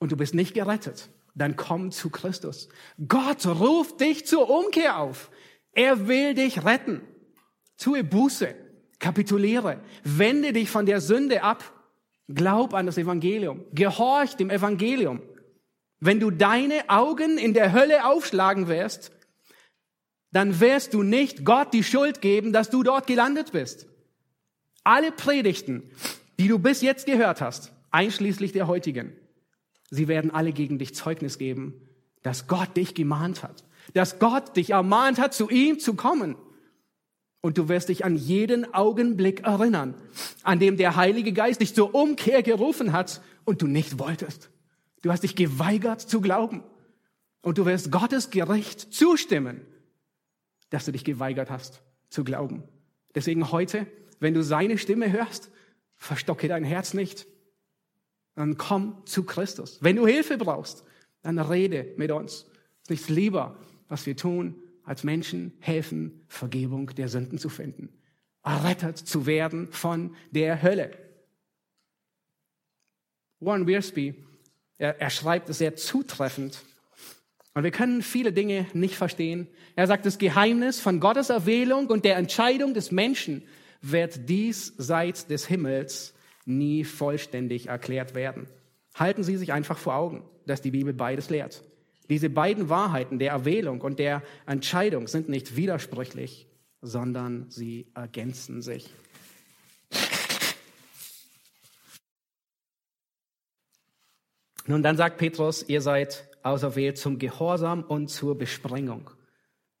[0.00, 2.68] und du bist nicht gerettet, dann komm zu Christus.
[3.08, 5.30] Gott ruft dich zur Umkehr auf.
[5.72, 7.02] Er will dich retten.
[7.76, 8.54] Tue Buße,
[8.98, 11.72] kapituliere, wende dich von der Sünde ab,
[12.28, 15.22] glaub an das Evangelium, gehorch dem Evangelium.
[16.00, 19.12] Wenn du deine Augen in der Hölle aufschlagen wirst,
[20.32, 23.86] dann wirst du nicht Gott die Schuld geben, dass du dort gelandet bist.
[24.84, 25.90] Alle Predigten,
[26.38, 29.12] die du bis jetzt gehört hast, einschließlich der heutigen,
[29.90, 31.88] sie werden alle gegen dich Zeugnis geben,
[32.22, 36.36] dass Gott dich gemahnt hat, dass Gott dich ermahnt hat, zu ihm zu kommen.
[37.46, 39.94] Und du wirst dich an jeden Augenblick erinnern,
[40.42, 44.50] an dem der Heilige Geist dich zur Umkehr gerufen hat und du nicht wolltest.
[45.02, 46.64] Du hast dich geweigert zu glauben.
[47.42, 49.60] Und du wirst Gottes Gericht zustimmen,
[50.70, 52.64] dass du dich geweigert hast zu glauben.
[53.14, 53.86] Deswegen heute,
[54.18, 55.52] wenn du seine Stimme hörst,
[55.94, 57.28] verstocke dein Herz nicht.
[58.34, 59.78] Dann komm zu Christus.
[59.82, 60.82] Wenn du Hilfe brauchst,
[61.22, 62.32] dann rede mit uns.
[62.32, 64.56] Es ist nichts lieber, was wir tun,
[64.86, 67.90] als Menschen helfen, Vergebung der Sünden zu finden.
[68.42, 70.92] Errettet zu werden von der Hölle.
[73.40, 74.14] Warren Wiersbe
[74.78, 76.62] er, er schreibt es sehr zutreffend.
[77.54, 79.48] Und wir können viele Dinge nicht verstehen.
[79.74, 83.42] Er sagt, das Geheimnis von Gottes Erwählung und der Entscheidung des Menschen
[83.80, 86.14] wird diesseits des Himmels
[86.44, 88.46] nie vollständig erklärt werden.
[88.94, 91.62] Halten Sie sich einfach vor Augen, dass die Bibel beides lehrt.
[92.08, 96.46] Diese beiden Wahrheiten der Erwählung und der Entscheidung sind nicht widersprüchlich,
[96.80, 98.88] sondern sie ergänzen sich.
[104.66, 109.10] Nun, dann sagt Petrus, ihr seid auserwählt zum Gehorsam und zur Besprengung.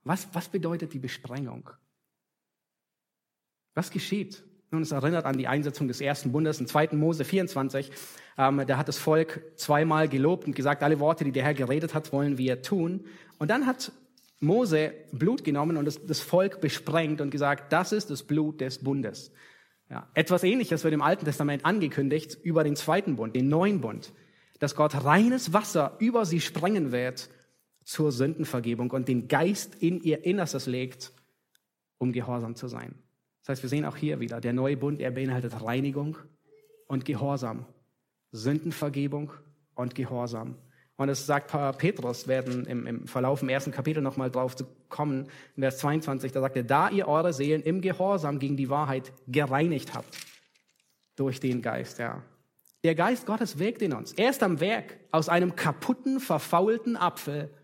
[0.04, 1.70] Was, was bedeutet die Besprengung?
[3.74, 4.44] Was geschieht?
[4.76, 6.90] Nun, es erinnert an die Einsetzung des ersten Bundes in 2.
[6.92, 7.90] Mose 24.
[8.38, 11.94] Ähm, da hat das Volk zweimal gelobt und gesagt, alle Worte, die der Herr geredet
[11.94, 13.06] hat, wollen wir tun.
[13.38, 13.90] Und dann hat
[14.38, 18.84] Mose Blut genommen und das, das Volk besprengt und gesagt, das ist das Blut des
[18.84, 19.32] Bundes.
[19.88, 24.12] Ja, etwas Ähnliches wird im Alten Testament angekündigt über den zweiten Bund, den neuen Bund
[24.58, 27.28] dass Gott reines Wasser über sie sprengen wird
[27.84, 31.12] zur Sündenvergebung und den Geist in ihr Innerstes legt,
[31.98, 32.94] um gehorsam zu sein.
[33.46, 36.18] Das heißt, wir sehen auch hier wieder, der neue Bund, er beinhaltet Reinigung
[36.88, 37.64] und Gehorsam,
[38.32, 39.30] Sündenvergebung
[39.76, 40.56] und Gehorsam.
[40.96, 45.28] Und es sagt Petrus, werden im, im Verlauf im ersten Kapitel nochmal drauf zu kommen,
[45.54, 49.12] in Vers 22, da sagt er, da ihr eure Seelen im Gehorsam gegen die Wahrheit
[49.28, 50.18] gereinigt habt,
[51.14, 52.24] durch den Geist, ja.
[52.82, 54.12] Der Geist Gottes wirkt in uns.
[54.14, 57.54] Er ist am Werk, aus einem kaputten, verfaulten Apfel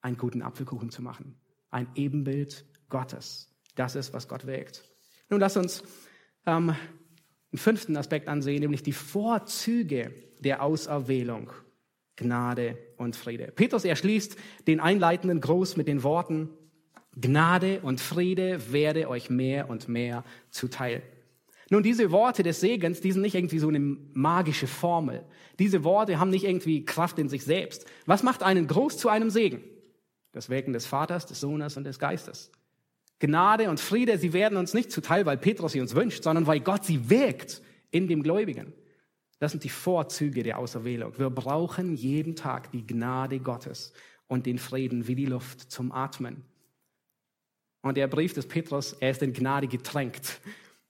[0.00, 1.36] einen guten Apfelkuchen zu machen.
[1.70, 3.54] Ein Ebenbild Gottes.
[3.76, 4.87] Das ist, was Gott wirkt.
[5.30, 5.82] Nun lass uns
[6.46, 11.50] ähm, einen fünften Aspekt ansehen, nämlich die Vorzüge der Auserwählung.
[12.16, 13.52] Gnade und Friede.
[13.54, 16.50] Petrus erschließt den einleitenden Gruß mit den Worten,
[17.16, 21.02] Gnade und Friede werde euch mehr und mehr zuteil.
[21.70, 25.24] Nun, diese Worte des Segens, die sind nicht irgendwie so eine magische Formel.
[25.58, 27.86] Diese Worte haben nicht irgendwie Kraft in sich selbst.
[28.06, 29.62] Was macht einen Gruß zu einem Segen?
[30.32, 32.50] Das Wirken des Vaters, des Sohnes und des Geistes.
[33.20, 36.60] Gnade und Friede, sie werden uns nicht zuteil, weil Petrus sie uns wünscht, sondern weil
[36.60, 38.72] Gott sie wirkt in dem Gläubigen.
[39.40, 41.18] Das sind die Vorzüge der Auserwählung.
[41.18, 43.92] Wir brauchen jeden Tag die Gnade Gottes
[44.26, 46.44] und den Frieden wie die Luft zum Atmen.
[47.82, 50.40] Und der Brief des Petrus, er ist in Gnade getränkt.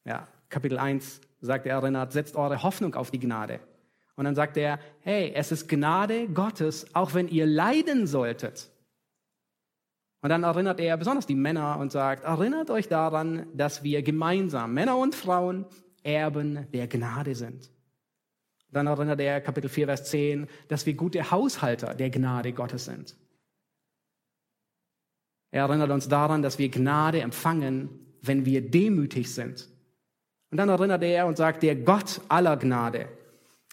[0.04, 3.60] Ja, Kapitel 1 sagt er, erinnert, setzt eure Hoffnung auf die Gnade.
[4.16, 8.70] Und dann sagt er, hey, es ist Gnade Gottes, auch wenn ihr leiden solltet.
[10.20, 14.74] Und dann erinnert er besonders die Männer und sagt, erinnert euch daran, dass wir gemeinsam,
[14.74, 15.66] Männer und Frauen,
[16.02, 17.70] Erben der Gnade sind.
[18.70, 23.16] Dann erinnert er Kapitel 4, Vers 10, dass wir gute Haushalter der Gnade Gottes sind.
[25.50, 27.88] Er erinnert uns daran, dass wir Gnade empfangen,
[28.20, 29.68] wenn wir demütig sind.
[30.50, 33.08] Und dann erinnert er und sagt, der Gott aller Gnade.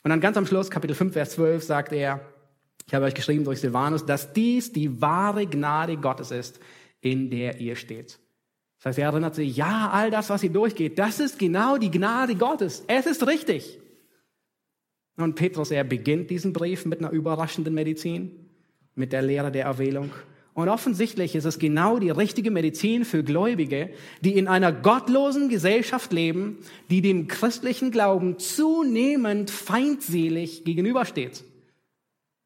[0.04, 2.22] Und dann ganz am Schluss, Kapitel 5, Vers 12, sagt er,
[2.88, 6.60] ich habe euch geschrieben durch Silvanus, dass dies die wahre Gnade Gottes ist,
[7.02, 8.20] in der ihr steht.
[8.78, 11.90] Das heißt, er erinnert sich, ja, all das, was hier durchgeht, das ist genau die
[11.90, 12.84] Gnade Gottes.
[12.88, 13.80] Es ist richtig.
[15.18, 18.50] Und Petrus, er beginnt diesen Brief mit einer überraschenden Medizin,
[18.94, 20.12] mit der Lehre der Erwählung.
[20.54, 23.90] Und offensichtlich ist es genau die richtige Medizin für Gläubige,
[24.22, 26.60] die in einer gottlosen Gesellschaft leben,
[26.90, 31.44] die dem christlichen Glauben zunehmend feindselig gegenübersteht.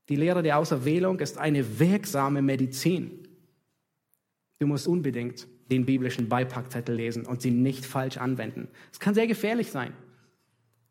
[0.09, 3.27] Die Lehre der Auserwählung ist eine wirksame Medizin.
[4.59, 8.67] Du musst unbedingt den biblischen Beipackzettel lesen und sie nicht falsch anwenden.
[8.91, 9.93] Es kann sehr gefährlich sein.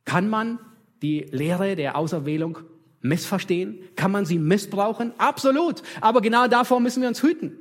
[0.05, 0.61] Kann man
[1.03, 2.61] die Lehre der Auserwählung
[3.01, 3.81] missverstehen?
[3.97, 5.12] Kann man sie missbrauchen?
[5.19, 5.83] Absolut.
[6.01, 7.53] Aber genau davor müssen wir uns hüten.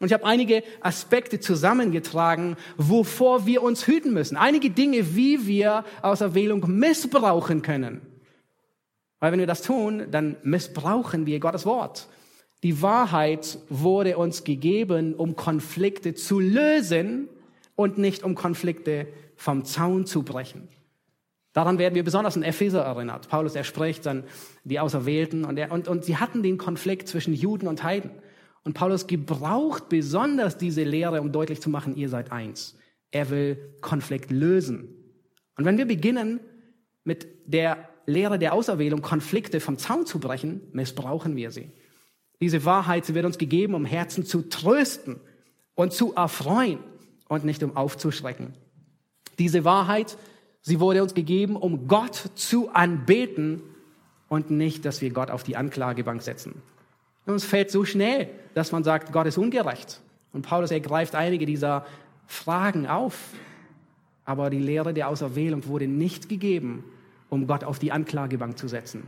[0.00, 4.36] Und ich habe einige Aspekte zusammengetragen, wovor wir uns hüten müssen.
[4.36, 8.00] Einige Dinge, wie wir Auserwählung missbrauchen können.
[9.22, 12.08] Weil wenn wir das tun, dann missbrauchen wir Gottes Wort.
[12.64, 17.28] Die Wahrheit wurde uns gegeben, um Konflikte zu lösen
[17.76, 19.06] und nicht um Konflikte
[19.36, 20.66] vom Zaun zu brechen.
[21.52, 23.28] Daran werden wir besonders in Epheser erinnert.
[23.28, 24.24] Paulus, er spricht dann
[24.64, 28.10] die Auserwählten und, er, und, und sie hatten den Konflikt zwischen Juden und Heiden.
[28.64, 32.76] Und Paulus gebraucht besonders diese Lehre, um deutlich zu machen, ihr seid eins.
[33.12, 34.88] Er will Konflikt lösen.
[35.56, 36.40] Und wenn wir beginnen
[37.04, 41.70] mit der Lehre der Auserwählung, Konflikte vom Zaun zu brechen, missbrauchen wir sie.
[42.40, 45.20] Diese Wahrheit, sie wird uns gegeben, um Herzen zu trösten
[45.74, 46.80] und zu erfreuen
[47.28, 48.54] und nicht um aufzuschrecken.
[49.38, 50.16] Diese Wahrheit,
[50.62, 53.62] Sie wurde uns gegeben, um Gott zu anbeten
[54.28, 56.62] und nicht, dass wir Gott auf die Anklagebank setzen.
[57.26, 60.00] Und es fällt so schnell, dass man sagt, Gott ist ungerecht.
[60.32, 61.84] Und Paulus ergreift einige dieser
[62.26, 63.30] Fragen auf.
[64.24, 66.84] Aber die Lehre der Auserwählung wurde nicht gegeben,
[67.32, 69.04] um Gott auf die Anklagebank zu setzen,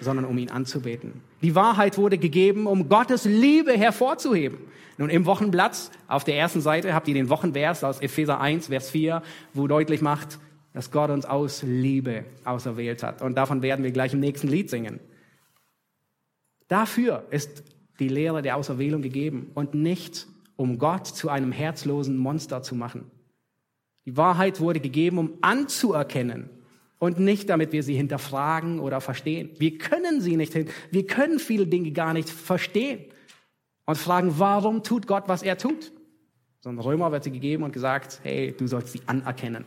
[0.00, 1.20] sondern um ihn anzubeten.
[1.42, 4.58] Die Wahrheit wurde gegeben, um Gottes Liebe hervorzuheben.
[4.98, 8.90] Nun, im Wochenblatt auf der ersten Seite habt ihr den Wochenvers aus Epheser 1, Vers
[8.90, 9.22] 4,
[9.54, 10.40] wo deutlich macht,
[10.72, 13.22] dass Gott uns aus Liebe auserwählt hat.
[13.22, 14.98] Und davon werden wir gleich im nächsten Lied singen.
[16.66, 17.62] Dafür ist
[18.00, 20.26] die Lehre der Auserwählung gegeben und nicht,
[20.56, 23.08] um Gott zu einem herzlosen Monster zu machen.
[24.04, 26.50] Die Wahrheit wurde gegeben, um anzuerkennen
[27.00, 29.50] und nicht, damit wir sie hinterfragen oder verstehen.
[29.58, 33.06] Wir können sie nicht hin, wir können viele Dinge gar nicht verstehen
[33.86, 35.92] und fragen, warum tut Gott, was er tut?
[36.60, 39.64] Sondern Römer wird sie gegeben und gesagt, hey, du sollst sie anerkennen.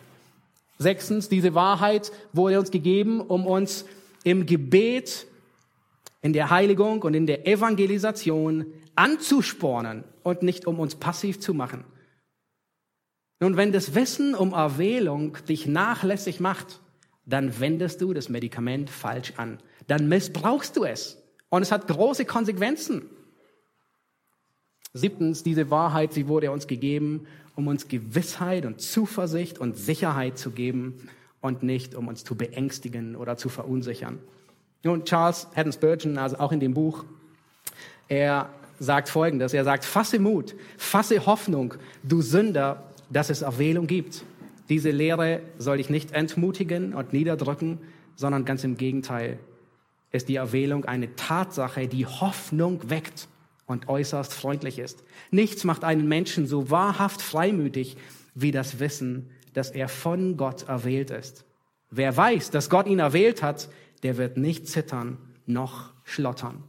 [0.78, 3.86] Sechstens, diese Wahrheit wurde uns gegeben, um uns
[4.24, 5.26] im Gebet,
[6.22, 11.84] in der Heiligung und in der Evangelisation anzuspornen und nicht um uns passiv zu machen.
[13.40, 16.80] Nun, wenn das Wissen um Erwählung dich nachlässig macht,
[17.26, 19.60] dann wendest du das Medikament falsch an.
[19.88, 21.18] Dann missbrauchst du es.
[21.50, 23.04] Und es hat große Konsequenzen.
[24.94, 30.52] Siebtens, diese Wahrheit, sie wurde uns gegeben, um uns Gewissheit und Zuversicht und Sicherheit zu
[30.52, 31.08] geben
[31.42, 34.20] und nicht, um uns zu beängstigen oder zu verunsichern.
[34.84, 37.06] Nun, Charles Haddon Spurgeon, also auch in dem Buch,
[38.08, 38.50] er
[38.80, 39.54] sagt Folgendes.
[39.54, 44.24] Er sagt, fasse Mut, fasse Hoffnung, du Sünder, dass es Erwählung gibt.
[44.74, 47.78] Diese Lehre soll dich nicht entmutigen und niederdrücken,
[48.16, 49.38] sondern ganz im Gegenteil
[50.12, 53.28] ist die Erwählung eine Tatsache, die Hoffnung weckt
[53.68, 55.04] und äußerst freundlich ist.
[55.30, 57.98] Nichts macht einen Menschen so wahrhaft freimütig
[58.34, 61.46] wie das Wissen, dass er von Gott erwählt ist.
[61.92, 63.70] Wer weiß, dass Gott ihn erwählt hat,
[64.02, 66.64] der wird nicht zittern noch schlottern.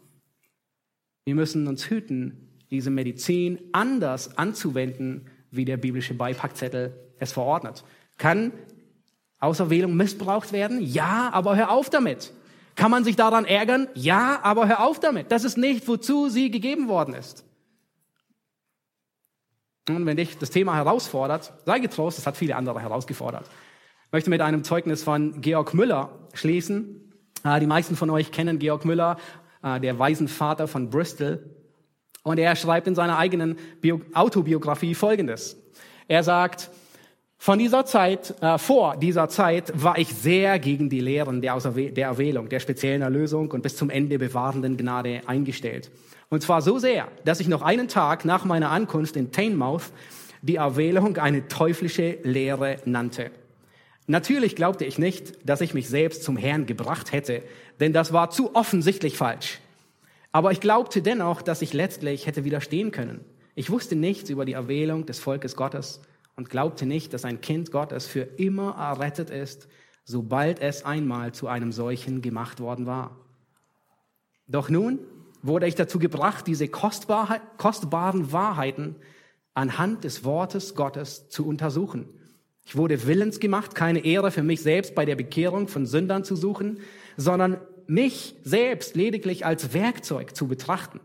[1.24, 7.85] Wir müssen uns hüten, diese Medizin anders anzuwenden, wie der biblische Beipackzettel es verordnet.
[8.19, 8.53] Kann
[9.39, 10.81] Auserwählung missbraucht werden?
[10.81, 12.33] Ja, aber hör auf damit.
[12.77, 13.89] Kann man sich daran ärgern?
[13.95, 15.31] Ja, aber hör auf damit.
[15.31, 17.45] Das ist nicht, wozu sie gegeben worden ist.
[19.89, 23.45] Und wenn dich das Thema herausfordert, sei getrost, es hat viele andere herausgefordert.
[24.07, 27.12] Ich möchte mit einem Zeugnis von Georg Müller schließen.
[27.43, 29.19] Ah, die meisten von euch kennen Georg Müller,
[29.61, 31.51] ah, der Waisenvater von Bristol.
[32.23, 33.59] Und er schreibt in seiner eigenen
[34.15, 35.59] Autobiografie Folgendes.
[36.09, 36.71] Er sagt,
[37.45, 42.07] von dieser Zeit, äh, vor dieser Zeit war ich sehr gegen die Lehren der, der
[42.07, 45.90] Erwählung, der speziellen Erlösung und bis zum Ende bewahrenden Gnade eingestellt.
[46.30, 49.92] Und zwar so sehr, dass ich noch einen Tag nach meiner Ankunft in Teignmouth
[50.40, 53.30] die Erwählung eine teuflische Lehre nannte.
[54.07, 57.42] Natürlich glaubte ich nicht, dass ich mich selbst zum Herrn gebracht hätte,
[57.78, 59.61] denn das war zu offensichtlich falsch.
[60.32, 63.20] Aber ich glaubte dennoch, dass ich letztlich hätte widerstehen können.
[63.55, 66.01] Ich wusste nichts über die Erwählung des Volkes Gottes
[66.37, 69.68] und glaubte nicht, dass ein Kind Gottes für immer errettet ist,
[70.05, 73.16] sobald es einmal zu einem solchen gemacht worden war.
[74.47, 74.99] Doch nun
[75.43, 78.97] wurde ich dazu gebracht, diese kostbaren Wahrheiten
[79.55, 82.09] anhand des Wortes Gottes zu untersuchen.
[82.66, 86.35] Ich wurde willens gemacht, keine Ehre für mich selbst bei der Bekehrung von Sündern zu
[86.35, 86.80] suchen,
[87.16, 91.01] sondern mich selbst lediglich als Werkzeug zu betrachten.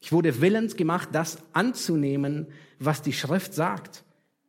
[0.00, 2.46] Ich wurde willens gemacht, das anzunehmen,
[2.78, 4.04] was die Schrift sagt.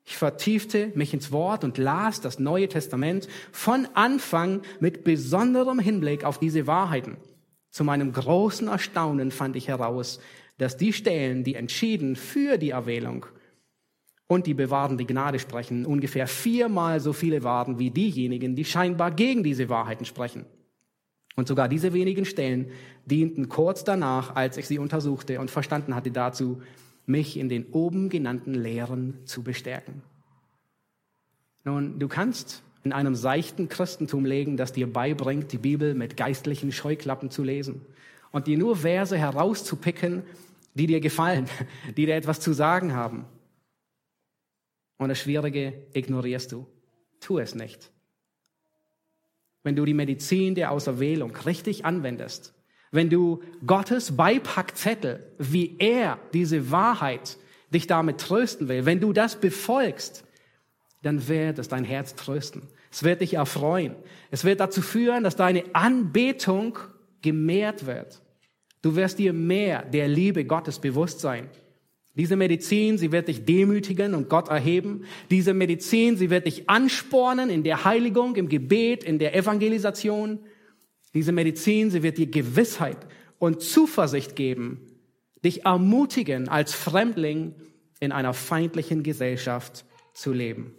[0.10, 6.24] Ich vertiefte mich ins Wort und las das Neue Testament von Anfang mit besonderem Hinblick
[6.24, 7.18] auf diese Wahrheiten.
[7.72, 10.22] Zu meinem großen Erstaunen fand ich heraus,
[10.60, 13.26] dass die Stellen, die entschieden für die Erwählung
[14.28, 19.44] und die bewahrende Gnade sprechen, ungefähr viermal so viele waren wie diejenigen, die scheinbar gegen
[19.44, 20.46] diese Wahrheiten sprechen.
[21.36, 22.72] Und sogar diese wenigen Stellen
[23.06, 26.62] dienten kurz danach, als ich sie untersuchte und verstanden hatte dazu,
[27.08, 30.04] mich in den oben genannten Lehren zu bestärken.
[31.64, 36.72] Nun, du kannst in einem seichten Christentum legen, das dir beibringt, die Bibel mit geistlichen
[36.72, 37.82] Scheuklappen zu lesen
[38.32, 40.24] und dir nur Verse herauszupicken,
[40.74, 41.48] die dir gefallen,
[41.98, 43.26] die dir etwas zu sagen haben.
[44.98, 46.68] Und das Schwierige ignorierst du.
[47.20, 47.92] Tu es nicht.
[49.64, 52.54] Wenn du die Medizin der Auserwählung richtig anwendest,
[52.98, 57.38] wenn du Gottes Beipackzettel, wie er diese Wahrheit
[57.72, 60.24] dich damit trösten will, wenn du das befolgst,
[61.04, 62.64] dann wird es dein Herz trösten.
[62.92, 63.94] Es wird dich erfreuen.
[64.32, 66.80] Es wird dazu führen, dass deine Anbetung
[67.22, 68.20] gemehrt wird.
[68.82, 71.52] Du wirst dir mehr der Liebe Gottes bewusst sein.
[72.16, 75.04] Diese Medizin, sie wird dich demütigen und Gott erheben.
[75.30, 80.40] Diese Medizin, sie wird dich anspornen in der Heiligung, im Gebet, in der Evangelisation.
[81.14, 82.98] Diese Medizin, sie wird dir Gewissheit
[83.40, 84.82] und Zuversicht geben,
[85.44, 87.56] dich ermutigen, als Fremdling
[88.00, 90.76] in einer feindlichen Gesellschaft zu leben.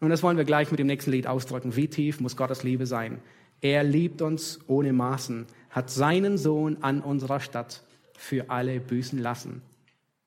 [0.00, 1.76] Und das wollen wir gleich mit dem nächsten Lied ausdrücken.
[1.76, 3.20] Wie tief muss Gottes Liebe sein?
[3.60, 7.82] Er liebt uns ohne Maßen, hat seinen Sohn an unserer Stadt
[8.16, 9.62] für alle büßen lassen.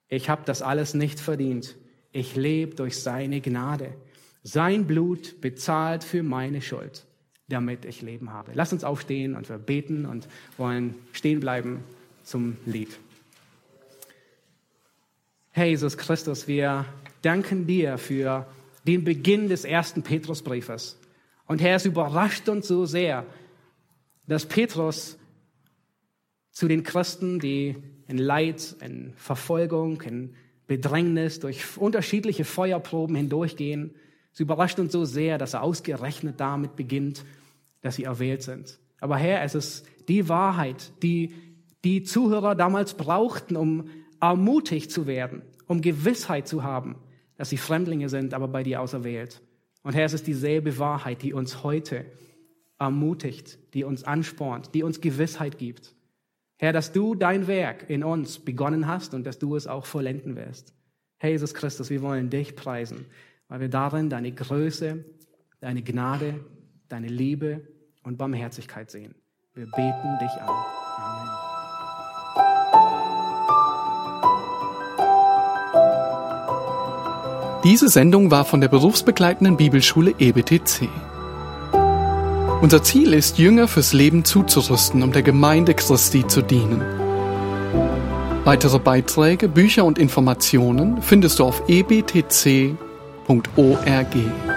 [0.10, 1.76] Ich habe das alles nicht verdient.
[2.12, 3.94] Ich lebe durch seine Gnade.
[4.42, 7.06] Sein Blut bezahlt für meine Schuld
[7.48, 8.52] damit ich Leben habe.
[8.54, 10.28] Lass uns aufstehen und wir beten und
[10.58, 11.84] wollen stehen bleiben
[12.24, 12.90] zum Lied.
[15.52, 16.86] Herr Jesus Christus, wir
[17.22, 18.46] danken dir für
[18.86, 21.00] den Beginn des ersten Petrusbriefes.
[21.46, 23.26] Und Herr, es überrascht uns so sehr,
[24.28, 25.18] dass Petrus
[26.52, 27.76] zu den Christen, die
[28.08, 30.36] in Leid, in Verfolgung, in
[30.68, 33.96] Bedrängnis durch unterschiedliche Feuerproben hindurchgehen,
[34.38, 37.26] es überrascht uns so sehr, dass er ausgerechnet damit beginnt,
[37.82, 38.78] dass sie erwählt sind.
[39.00, 41.34] Aber Herr, es ist die Wahrheit, die
[41.84, 43.90] die Zuhörer damals brauchten, um
[44.22, 46.98] ermutigt zu werden, um Gewissheit zu haben,
[47.36, 49.42] dass sie Fremdlinge sind, aber bei dir auserwählt.
[49.82, 52.06] Und Herr, es ist dieselbe Wahrheit, die uns heute
[52.78, 55.96] ermutigt, die uns anspornt, die uns Gewissheit gibt.
[56.58, 60.36] Herr, dass du dein Werk in uns begonnen hast und dass du es auch vollenden
[60.36, 60.76] wirst.
[61.18, 63.08] Herr Jesus Christus, wir wollen dich preisen
[63.48, 65.06] weil wir darin deine Größe,
[65.60, 66.40] deine Gnade,
[66.90, 67.62] deine Liebe
[68.04, 69.16] und Barmherzigkeit sehen.
[69.54, 70.50] Wir beten dich an.
[70.98, 71.28] Amen.
[77.64, 80.88] Diese Sendung war von der berufsbegleitenden Bibelschule EBTC.
[82.62, 86.82] Unser Ziel ist, Jünger fürs Leben zuzurüsten, um der Gemeinde Christi zu dienen.
[88.46, 92.87] Weitere Beiträge, Bücher und Informationen findest du auf ebtc.de
[93.28, 94.57] www.ccc.org.